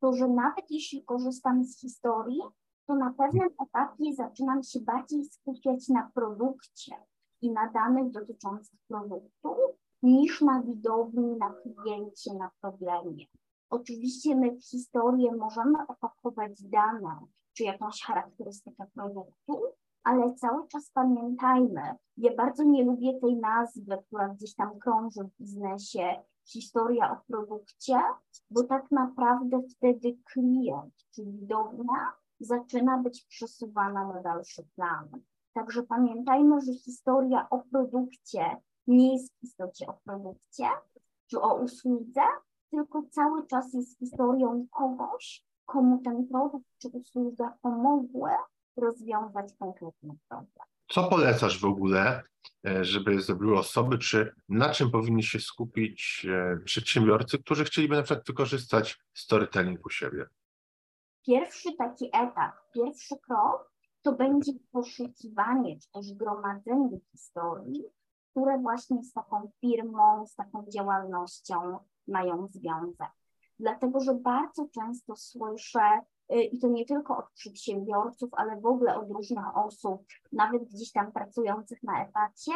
to 0.00 0.12
że 0.12 0.28
nawet 0.28 0.70
jeśli 0.70 1.04
korzystam 1.04 1.64
z 1.64 1.80
historii, 1.80 2.40
to 2.86 2.94
na 2.94 3.14
pewnym 3.18 3.48
etapie 3.62 4.14
zaczynam 4.14 4.62
się 4.62 4.80
bardziej 4.80 5.24
skupiać 5.24 5.88
na 5.88 6.10
produkcie 6.14 6.96
i 7.42 7.52
na 7.52 7.70
danych 7.70 8.10
dotyczących 8.10 8.80
produktu, 8.88 9.56
niż 10.02 10.40
na 10.40 10.62
widowni, 10.62 11.36
na 11.36 11.50
kliencie, 11.50 12.34
na 12.34 12.50
problemie. 12.60 13.26
Oczywiście 13.70 14.36
my 14.36 14.56
w 14.56 14.64
historię 14.64 15.32
możemy 15.32 15.78
opakować 15.88 16.62
dane, 16.62 17.18
czy 17.52 17.64
jakąś 17.64 18.02
charakterystykę 18.02 18.86
produktu, 18.94 19.62
ale 20.02 20.34
cały 20.34 20.68
czas 20.68 20.90
pamiętajmy, 20.90 21.94
ja 22.16 22.34
bardzo 22.36 22.64
nie 22.64 22.84
lubię 22.84 23.20
tej 23.20 23.36
nazwy, 23.36 23.98
która 24.06 24.28
gdzieś 24.28 24.54
tam 24.54 24.78
krąży 24.78 25.24
w 25.24 25.38
biznesie, 25.38 26.22
historia 26.44 27.12
o 27.12 27.16
produkcie, 27.26 28.00
bo 28.50 28.62
tak 28.62 28.90
naprawdę 28.90 29.62
wtedy 29.76 30.18
klient, 30.32 30.94
czyli 31.14 31.32
widownia, 31.32 32.12
zaczyna 32.40 32.98
być 32.98 33.26
przesuwana 33.26 34.08
na 34.08 34.22
dalszy 34.22 34.62
plan. 34.74 35.08
Także 35.52 35.82
pamiętajmy, 35.82 36.60
że 36.60 36.72
historia 36.72 37.46
o 37.50 37.58
produkcie 37.58 38.56
nie 38.86 39.12
jest 39.12 39.34
w 39.34 39.42
istocie 39.42 39.86
o 39.86 39.92
produkcie, 40.04 40.68
czy 41.26 41.40
o 41.40 41.54
usłudze, 41.54 42.22
tylko 42.70 43.02
cały 43.10 43.46
czas 43.46 43.74
jest 43.74 43.98
historią 43.98 44.66
kogoś, 44.70 45.46
komu 45.66 45.98
ten 45.98 46.28
produkt 46.28 46.66
czy 46.78 46.88
usługa 46.88 47.58
pomogły 47.62 48.30
rozwiązać 48.76 49.52
konkretny 49.58 50.14
problem. 50.28 50.66
Co 50.94 51.04
polecasz 51.04 51.60
w 51.60 51.64
ogóle, 51.64 52.22
e, 52.66 52.84
żeby 52.84 53.20
zrobiły 53.20 53.58
osoby, 53.58 53.98
czy 53.98 54.34
na 54.48 54.70
czym 54.70 54.90
powinni 54.90 55.22
się 55.22 55.40
skupić 55.40 56.26
e, 56.30 56.56
przedsiębiorcy, 56.64 57.38
którzy 57.38 57.64
chcieliby 57.64 57.96
na 57.96 58.02
przykład 58.02 58.26
wykorzystać 58.26 58.98
storytelling 59.14 59.86
u 59.86 59.90
siebie? 59.90 60.26
Pierwszy 61.26 61.68
taki 61.78 62.06
etap, 62.06 62.54
pierwszy 62.74 63.14
krok 63.26 63.72
to 64.02 64.12
będzie 64.12 64.52
poszukiwanie 64.72 65.78
czy 65.80 65.90
też 65.92 66.12
gromadzenie 66.12 67.00
historii, 67.12 67.84
które 68.30 68.58
właśnie 68.58 69.02
z 69.02 69.12
taką 69.12 69.50
firmą, 69.60 70.26
z 70.26 70.34
taką 70.34 70.66
działalnością 70.74 71.78
mają 72.08 72.48
związek. 72.50 73.10
Dlatego, 73.58 74.00
że 74.00 74.14
bardzo 74.14 74.68
często 74.74 75.16
słyszę, 75.16 76.00
i 76.28 76.58
to 76.58 76.68
nie 76.68 76.84
tylko 76.84 77.16
od 77.18 77.30
przedsiębiorców, 77.34 78.30
ale 78.32 78.60
w 78.60 78.66
ogóle 78.66 78.96
od 78.96 79.10
różnych 79.10 79.56
osób, 79.56 80.02
nawet 80.32 80.64
gdzieś 80.64 80.92
tam 80.92 81.12
pracujących 81.12 81.82
na 81.82 82.04
etacie, 82.04 82.52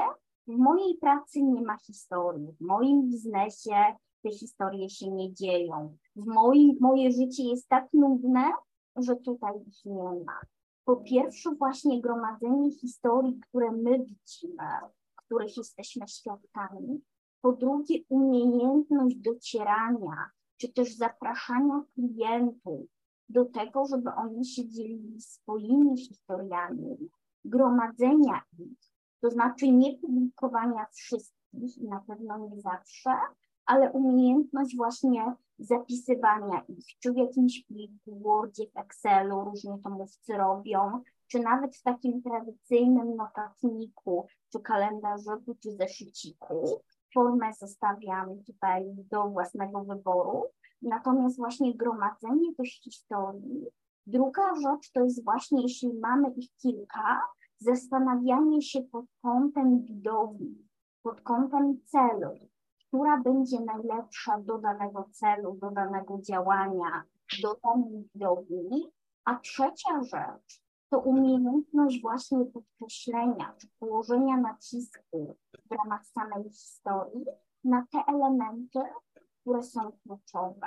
w 0.46 0.56
mojej 0.56 0.98
pracy 0.98 1.42
nie 1.42 1.62
ma 1.62 1.76
historii, 1.76 2.52
w 2.52 2.60
moim 2.60 3.10
biznesie 3.10 3.84
te 4.22 4.30
historie 4.30 4.90
się 4.90 5.10
nie 5.10 5.34
dzieją. 5.34 5.96
W 6.16 6.26
moim, 6.26 6.76
moje 6.80 7.12
życie 7.12 7.42
jest 7.44 7.68
tak 7.68 7.88
nudne, 7.92 8.52
że 8.96 9.16
tutaj 9.16 9.54
ich 9.66 9.84
nie 9.84 10.24
ma. 10.24 10.40
Po 10.84 10.96
pierwsze, 10.96 11.54
właśnie 11.54 12.00
gromadzenie 12.00 12.72
historii, 12.72 13.40
które 13.48 13.72
my 13.72 13.98
widzimy, 13.98 14.68
których 15.16 15.56
jesteśmy 15.56 16.08
świadkami. 16.08 17.00
Po 17.40 17.52
drugie, 17.52 17.98
umiejętność 18.08 19.16
docierania, 19.16 20.30
czy 20.56 20.72
też 20.72 20.96
zapraszania 20.96 21.82
klientów 21.94 22.86
do 23.28 23.44
tego, 23.44 23.86
żeby 23.86 24.10
oni 24.10 24.46
się 24.46 24.68
dzielili 24.68 25.20
swoimi 25.20 25.96
historiami, 25.96 27.10
gromadzenia 27.44 28.42
ich, 28.58 28.78
to 29.20 29.30
znaczy 29.30 29.72
nie 29.72 29.98
publikowania 29.98 30.86
wszystkich 30.92 31.78
i 31.78 31.88
na 31.88 32.00
pewno 32.00 32.38
nie 32.38 32.60
zawsze, 32.60 33.10
ale 33.66 33.92
umiejętność 33.92 34.76
właśnie 34.76 35.34
zapisywania 35.58 36.62
ich, 36.68 36.86
czy 36.98 37.12
w 37.12 37.16
jakimś 37.16 37.64
pliku, 37.64 38.20
Wordzie, 38.20 38.64
w 38.66 38.76
Excelu, 38.76 39.44
różnie 39.44 39.78
to 39.84 39.90
mówcy 39.90 40.36
robią, 40.36 41.02
czy 41.26 41.40
nawet 41.40 41.76
w 41.76 41.82
takim 41.82 42.22
tradycyjnym 42.22 43.16
notatniku, 43.16 44.26
czy 44.52 44.60
kalendarzyku, 44.60 45.54
czy 45.62 45.72
zeszyciku. 45.72 46.82
Formę 47.14 47.52
zostawiam 47.58 48.42
tutaj 48.44 48.84
do 49.10 49.28
własnego 49.28 49.84
wyboru. 49.84 50.42
Natomiast 50.82 51.36
właśnie 51.36 51.76
gromadzenie 51.76 52.54
tych 52.54 52.70
historii. 52.70 53.66
Druga 54.06 54.54
rzecz 54.54 54.92
to 54.92 55.04
jest 55.04 55.24
właśnie, 55.24 55.62
jeśli 55.62 55.94
mamy 55.94 56.30
ich 56.30 56.54
kilka, 56.56 57.22
zastanawianie 57.58 58.62
się 58.62 58.82
pod 58.82 59.04
kątem 59.22 59.82
widowni, 59.84 60.68
pod 61.02 61.20
kątem 61.20 61.80
celu, 61.84 62.48
która 62.86 63.20
będzie 63.20 63.60
najlepsza 63.60 64.40
do 64.40 64.58
danego 64.58 65.08
celu, 65.12 65.58
do 65.60 65.70
danego 65.70 66.18
działania, 66.22 67.02
do 67.42 67.56
danej 67.64 68.08
widowni. 68.14 68.90
A 69.24 69.38
trzecia 69.38 70.02
rzecz 70.02 70.62
to 70.90 70.98
umiejętność 70.98 72.02
właśnie 72.02 72.44
podkreślenia 72.44 73.54
czy 73.58 73.68
położenia 73.78 74.36
nacisku 74.36 75.36
w 75.70 75.72
ramach 75.72 76.06
samej 76.06 76.50
historii 76.50 77.24
na 77.64 77.86
te 77.92 77.98
elementy, 78.06 78.78
które 79.48 79.62
są 79.62 79.92
kluczowe. 80.02 80.66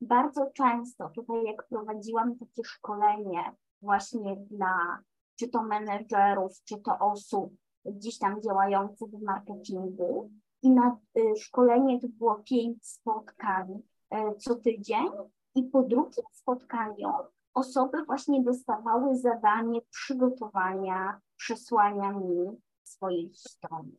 Bardzo 0.00 0.50
często 0.54 1.08
tutaj, 1.08 1.44
jak 1.44 1.68
prowadziłam 1.68 2.38
takie 2.38 2.64
szkolenie 2.64 3.56
właśnie 3.82 4.36
dla 4.36 4.98
czy 5.36 5.48
to 5.48 5.62
menedżerów, 5.62 6.52
czy 6.64 6.80
to 6.80 6.98
osób 6.98 7.54
gdzieś 7.84 8.18
tam 8.18 8.42
działających 8.42 9.08
w 9.08 9.22
marketingu, 9.22 10.30
i 10.62 10.70
na 10.70 10.98
y, 11.18 11.36
szkolenie 11.36 12.00
to 12.00 12.08
było 12.08 12.34
pięć 12.34 12.86
spotkań 12.86 13.82
y, 14.14 14.36
co 14.38 14.54
tydzień, 14.54 15.06
i 15.54 15.62
po 15.62 15.82
drugim 15.82 16.24
spotkaniu 16.32 17.12
osoby 17.54 18.04
właśnie 18.04 18.42
dostawały 18.42 19.16
zadanie 19.16 19.80
przygotowania, 19.90 21.20
przesłania 21.36 22.12
mi 22.12 22.60
swojej 22.84 23.28
historii, 23.28 23.96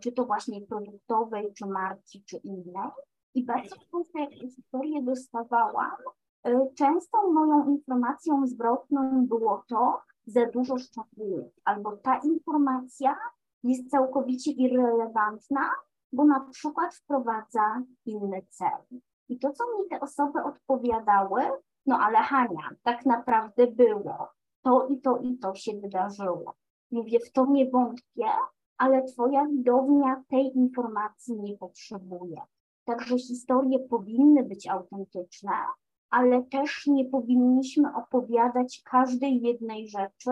czy 0.00 0.12
to 0.12 0.24
właśnie 0.24 0.60
produktowej, 0.60 1.54
czy 1.54 1.66
marki, 1.66 2.24
czy 2.24 2.36
innej. 2.36 2.90
I 3.34 3.44
bardzo 3.44 3.76
często, 3.76 4.18
jak 4.18 4.32
historię 4.32 5.02
dostawałam, 5.02 5.96
y, 6.48 6.74
często 6.74 7.30
moją 7.30 7.66
informacją 7.68 8.46
zwrotną 8.46 9.26
było 9.26 9.64
to, 9.68 10.00
za 10.26 10.46
dużo 10.46 10.78
szczegółów, 10.78 11.52
albo 11.64 11.96
ta 11.96 12.18
informacja 12.18 13.16
jest 13.62 13.90
całkowicie 13.90 14.50
irrelevantna, 14.50 15.70
bo 16.12 16.24
na 16.24 16.40
przykład 16.40 16.94
wprowadza 16.94 17.82
inny 18.06 18.42
cel. 18.48 19.00
I 19.28 19.38
to, 19.38 19.52
co 19.52 19.64
mi 19.64 19.88
te 19.88 20.00
osoby 20.00 20.42
odpowiadały, 20.42 21.42
no 21.86 21.98
ale 21.98 22.18
Hania, 22.18 22.70
tak 22.82 23.06
naprawdę 23.06 23.66
było. 23.66 24.28
To 24.62 24.86
i 24.86 25.00
to 25.00 25.18
i 25.18 25.38
to 25.38 25.54
się 25.54 25.72
wydarzyło. 25.80 26.54
Mówię, 26.90 27.20
w 27.20 27.32
to 27.32 27.46
nie 27.46 27.70
wątpię, 27.70 28.30
ale 28.78 29.02
twoja 29.04 29.46
widownia 29.46 30.22
tej 30.28 30.56
informacji 30.56 31.40
nie 31.40 31.56
potrzebuje. 31.56 32.40
Także 32.90 33.18
historie 33.18 33.78
powinny 33.78 34.44
być 34.44 34.66
autentyczne, 34.66 35.52
ale 36.10 36.42
też 36.42 36.86
nie 36.86 37.04
powinniśmy 37.04 37.88
opowiadać 37.96 38.82
każdej 38.84 39.40
jednej 39.40 39.88
rzeczy, 39.88 40.30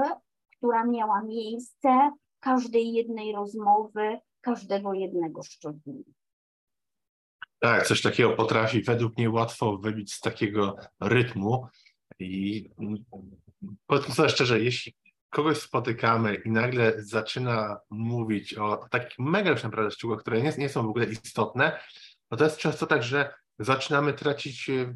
która 0.56 0.84
miała 0.84 1.22
miejsce, 1.22 2.10
każdej 2.40 2.92
jednej 2.92 3.32
rozmowy, 3.32 4.18
każdego 4.40 4.92
jednego 4.92 5.42
szczegółu. 5.42 6.04
Tak, 7.58 7.86
coś 7.86 8.02
takiego 8.02 8.30
potrafi 8.30 8.82
według 8.82 9.16
mnie 9.18 9.30
łatwo 9.30 9.78
wybić 9.78 10.12
z 10.12 10.20
takiego 10.20 10.76
rytmu. 11.00 11.66
I 12.18 12.64
powiedzmy 13.86 14.14
sobie 14.14 14.28
szczerze, 14.28 14.60
jeśli 14.60 14.94
kogoś 15.30 15.58
spotykamy 15.58 16.34
i 16.34 16.50
nagle 16.50 17.02
zaczyna 17.02 17.80
mówić 17.90 18.54
o 18.54 18.76
takich 18.90 19.18
mega 19.18 19.50
już 19.50 19.62
naprawdę 19.62 19.90
szczegółach, 19.90 20.20
które 20.20 20.42
nie, 20.42 20.52
nie 20.58 20.68
są 20.68 20.82
w 20.82 20.90
ogóle 20.90 21.06
istotne, 21.06 21.80
no 22.30 22.36
to 22.36 22.44
jest 22.44 22.56
często 22.56 22.86
tak, 22.86 23.02
że 23.02 23.34
zaczynamy 23.58 24.12
tracić 24.12 24.70
e, 24.70 24.94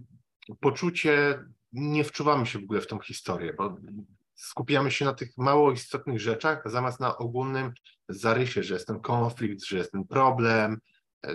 poczucie, 0.61 1.45
nie 1.73 2.05
wczuwamy 2.05 2.47
się 2.47 2.59
w 2.59 2.65
ogóle 2.65 2.81
w 2.81 2.87
tą 2.87 2.99
historię, 2.99 3.55
bo 3.59 3.77
skupiamy 4.35 4.91
się 4.91 5.05
na 5.05 5.13
tych 5.13 5.39
mało 5.39 5.73
istotnych 5.73 6.21
rzeczach, 6.21 6.71
zamiast 6.71 7.01
na 7.01 7.19
ogólnym 7.19 7.73
zarysie, 8.09 8.63
że 8.63 8.75
jest 8.75 8.87
ten 8.87 9.01
konflikt, 9.01 9.65
że 9.65 9.79
jest 9.79 9.93
ten 9.93 10.07
problem, 10.07 10.79
e, 11.27 11.35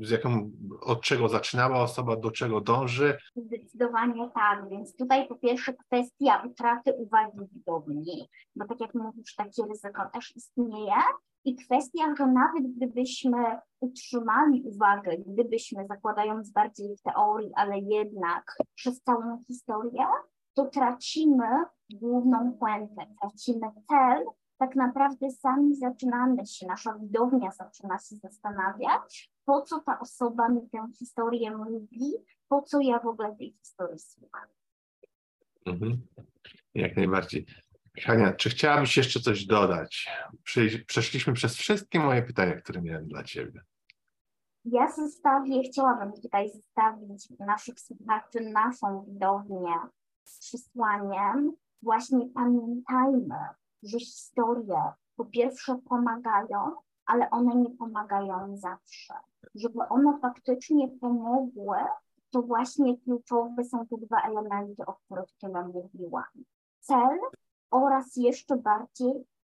z 0.00 0.10
jaką, 0.10 0.50
od 0.80 1.02
czego 1.02 1.28
zaczynała 1.28 1.82
osoba, 1.82 2.16
do 2.16 2.30
czego 2.30 2.60
dąży. 2.60 3.18
Zdecydowanie 3.36 4.30
tak, 4.34 4.68
więc 4.70 4.96
tutaj 4.96 5.28
po 5.28 5.34
pierwsze 5.34 5.74
kwestia 5.74 6.42
utraty 6.46 6.92
uwagi 6.92 7.38
widowni, 7.52 8.28
bo 8.56 8.66
tak 8.66 8.80
jak 8.80 8.94
mówisz, 8.94 9.34
takie 9.34 9.62
ryzyko 9.68 10.10
też 10.12 10.36
istnieje 10.36 10.94
i 11.44 11.56
kwestia, 11.56 12.14
że 12.18 12.26
nawet 12.26 12.72
gdybyśmy 12.76 13.58
utrzymali 13.80 14.62
uwagę, 14.62 15.16
gdybyśmy 15.26 15.86
zakładając 15.86 16.50
bardziej 16.50 16.96
w 16.96 17.02
teorii, 17.02 17.50
ale 17.54 17.78
jednak 17.78 18.56
przez 18.74 19.02
całą 19.02 19.38
historię, 19.46 20.06
to 20.54 20.66
tracimy 20.66 21.46
główną 21.94 22.52
puentę, 22.52 23.06
tracimy 23.20 23.66
cel, 23.88 24.24
tak 24.58 24.76
naprawdę 24.76 25.30
sami 25.30 25.76
zaczynamy 25.76 26.46
się, 26.46 26.66
nasza 26.66 26.98
widownia 26.98 27.50
zaczyna 27.50 27.98
się 27.98 28.16
zastanawiać, 28.16 29.32
po 29.44 29.62
co 29.62 29.80
ta 29.80 30.00
osoba 30.00 30.48
mi 30.48 30.70
tę 30.70 30.86
historię 30.98 31.56
mówi, 31.56 32.12
po 32.48 32.62
co 32.62 32.80
ja 32.80 32.98
w 32.98 33.06
ogóle 33.06 33.36
tej 33.36 33.52
historii 33.52 33.98
słucham. 33.98 34.46
Mhm. 35.66 36.06
Jak 36.74 36.96
najbardziej. 36.96 37.46
Hania, 38.00 38.32
czy 38.32 38.50
chciałabyś 38.50 38.96
jeszcze 38.96 39.20
coś 39.20 39.46
dodać? 39.46 40.10
Przeszliśmy 40.86 41.32
przez 41.32 41.56
wszystkie 41.56 42.00
moje 42.00 42.22
pytania, 42.22 42.54
które 42.54 42.82
miałem 42.82 43.08
dla 43.08 43.24
Ciebie. 43.24 43.60
Ja 44.64 44.92
zostawię, 44.92 45.62
chciałabym 45.62 46.12
tutaj 46.12 46.50
zostawić 46.50 47.30
naszych 47.38 47.80
słuchaczy, 47.80 48.40
naszą 48.40 49.04
widownię 49.04 49.74
z 50.24 50.38
przesłaniem. 50.38 51.52
Właśnie 51.82 52.28
pamiętajmy, 52.34 53.38
że 53.82 53.98
historie 53.98 54.82
po 55.16 55.24
pierwsze 55.24 55.78
pomagają, 55.88 56.76
ale 57.06 57.30
one 57.30 57.54
nie 57.54 57.70
pomagają 57.70 58.56
zawsze. 58.56 59.14
Żeby 59.54 59.78
one 59.88 60.18
faktycznie 60.22 60.88
pomogły, 60.88 61.76
to 62.30 62.42
właśnie 62.42 62.98
kluczowe 62.98 63.64
są 63.64 63.86
te 63.86 63.96
dwa 63.96 64.20
elementy, 64.20 64.86
o 64.86 64.94
których 64.94 65.32
tyle 65.40 65.68
mówiłam. 65.68 66.24
Cel 66.80 67.18
oraz 67.72 68.16
jeszcze 68.16 68.56
bardziej 68.56 69.12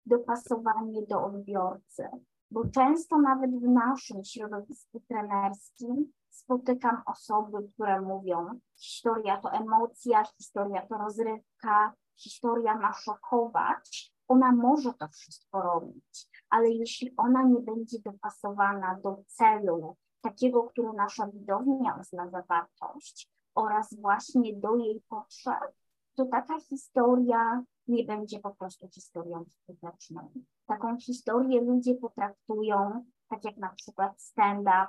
dopasowanie 0.06 1.02
do 1.10 1.24
odbiorcy. 1.24 2.08
bo 2.52 2.66
często 2.66 3.18
nawet 3.18 3.52
w 3.52 3.68
naszym 3.68 4.24
środowisku 4.24 5.02
trenerskim 5.08 6.12
spotykam 6.30 7.02
osoby, 7.06 7.70
które 7.74 8.02
mówią, 8.02 8.60
historia 8.76 9.42
to 9.42 9.52
emocja, 9.52 10.24
historia 10.38 10.88
to 10.88 10.98
rozrywka, 10.98 11.94
historia 12.16 12.78
ma 12.78 12.94
szokować, 12.94 14.14
ona 14.28 14.52
może 14.52 14.94
to 14.94 15.08
wszystko 15.08 15.62
robić, 15.62 16.28
ale 16.50 16.70
jeśli 16.70 17.14
ona 17.18 17.44
nie 17.44 17.60
będzie 17.60 17.98
dopasowana 18.00 19.00
do 19.04 19.18
celu, 19.28 19.96
takiego, 20.22 20.64
który 20.64 20.94
nasza 20.94 21.28
widownia 21.28 21.98
uzna 22.02 22.30
za 22.30 22.42
wartość 22.42 23.30
oraz 23.56 23.96
właśnie 24.02 24.60
do 24.60 24.76
jej 24.76 25.02
potrzeb, 25.10 25.74
to 26.16 26.26
taka 26.26 26.60
historia 26.60 27.64
nie 27.88 28.04
będzie 28.04 28.40
po 28.40 28.56
prostu 28.56 28.88
historią 28.88 29.46
skuteczną. 29.48 30.32
Taką 30.68 30.98
historię 30.98 31.62
ludzie 31.62 31.96
potraktują, 31.96 33.06
tak 33.30 33.44
jak 33.44 33.58
na 33.58 33.70
przykład 33.70 34.22
stand-up, 34.22 34.88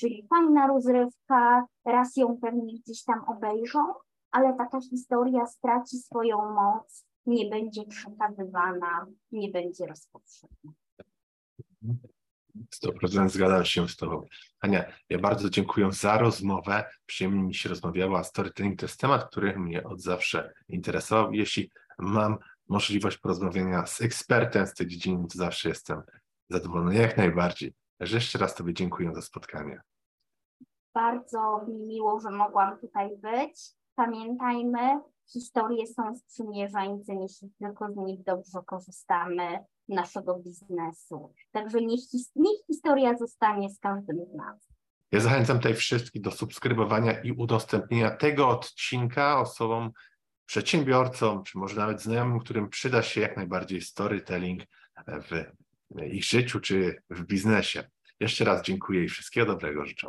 czyli 0.00 0.26
fajna 0.28 0.66
rozrywka, 0.66 1.66
raz 1.84 2.16
ją 2.16 2.38
pewnie 2.42 2.78
gdzieś 2.78 3.04
tam 3.04 3.24
obejrzą, 3.24 3.94
ale 4.30 4.54
taka 4.54 4.80
historia 4.80 5.46
straci 5.46 5.98
swoją 5.98 6.54
moc, 6.54 7.06
nie 7.26 7.50
będzie 7.50 7.84
przekazywana, 7.84 9.06
nie 9.32 9.50
będzie 9.50 9.86
rozpowszechniona. 9.86 10.74
100% 12.84 13.28
zgadzam 13.28 13.64
się 13.64 13.88
z 13.88 13.96
Tobą. 13.96 14.26
Ania, 14.60 14.84
ja 15.08 15.18
bardzo 15.18 15.50
dziękuję 15.50 15.92
za 15.92 16.18
rozmowę. 16.18 16.84
Przyjemnie 17.06 17.42
mi 17.42 17.54
się 17.54 17.68
rozmawiała. 17.68 18.24
Storytelling 18.24 18.80
to 18.80 18.86
jest 18.86 19.00
temat, 19.00 19.24
który 19.30 19.58
mnie 19.58 19.84
od 19.84 20.00
zawsze 20.00 20.54
interesował. 20.68 21.32
Jeśli 21.32 21.70
mam 21.98 22.38
możliwość 22.68 23.18
porozmawiania 23.18 23.86
z 23.86 24.00
ekspertem 24.00 24.66
z 24.66 24.74
tej 24.74 24.86
dziedziny, 24.86 25.28
to 25.32 25.38
zawsze 25.38 25.68
jestem 25.68 26.02
zadowolony 26.50 26.94
jak 26.94 27.16
najbardziej. 27.16 27.74
Także 27.98 28.16
jeszcze 28.16 28.38
raz 28.38 28.54
Tobie 28.54 28.74
dziękuję 28.74 29.14
za 29.14 29.22
spotkanie. 29.22 29.80
Bardzo 30.94 31.64
mi 31.68 31.74
miło, 31.74 32.20
że 32.20 32.30
mogłam 32.30 32.78
tutaj 32.78 33.10
być. 33.16 33.70
Pamiętajmy, 33.94 35.00
historie 35.32 35.86
są 35.86 36.16
sprzymierzeńcem, 36.16 37.20
jeśli 37.20 37.50
tylko 37.58 37.92
z 37.92 37.96
nich 37.96 38.22
dobrze 38.22 38.58
korzystamy 38.66 39.64
naszego 39.88 40.38
biznesu. 40.38 41.34
Także 41.52 41.80
niech, 41.80 42.00
his- 42.00 42.32
niech 42.36 42.66
historia 42.66 43.16
zostanie 43.16 43.70
z 43.70 43.78
każdym 43.78 44.16
z 44.32 44.34
nas. 44.34 44.68
Ja 45.12 45.20
zachęcam 45.20 45.56
tutaj 45.56 45.74
wszystkich 45.74 46.22
do 46.22 46.30
subskrybowania 46.30 47.20
i 47.22 47.32
udostępnienia 47.32 48.10
tego 48.16 48.48
odcinka 48.48 49.40
osobom, 49.40 49.90
przedsiębiorcom, 50.46 51.44
czy 51.44 51.58
może 51.58 51.76
nawet 51.76 52.02
znajomym, 52.02 52.40
którym 52.40 52.68
przyda 52.68 53.02
się 53.02 53.20
jak 53.20 53.36
najbardziej 53.36 53.80
storytelling 53.80 54.62
w 55.06 55.44
ich 56.06 56.24
życiu 56.24 56.60
czy 56.60 57.02
w 57.10 57.24
biznesie. 57.24 57.90
Jeszcze 58.20 58.44
raz 58.44 58.62
dziękuję 58.62 59.04
i 59.04 59.08
wszystkiego 59.08 59.46
dobrego 59.46 59.86
życzę. 59.86 60.08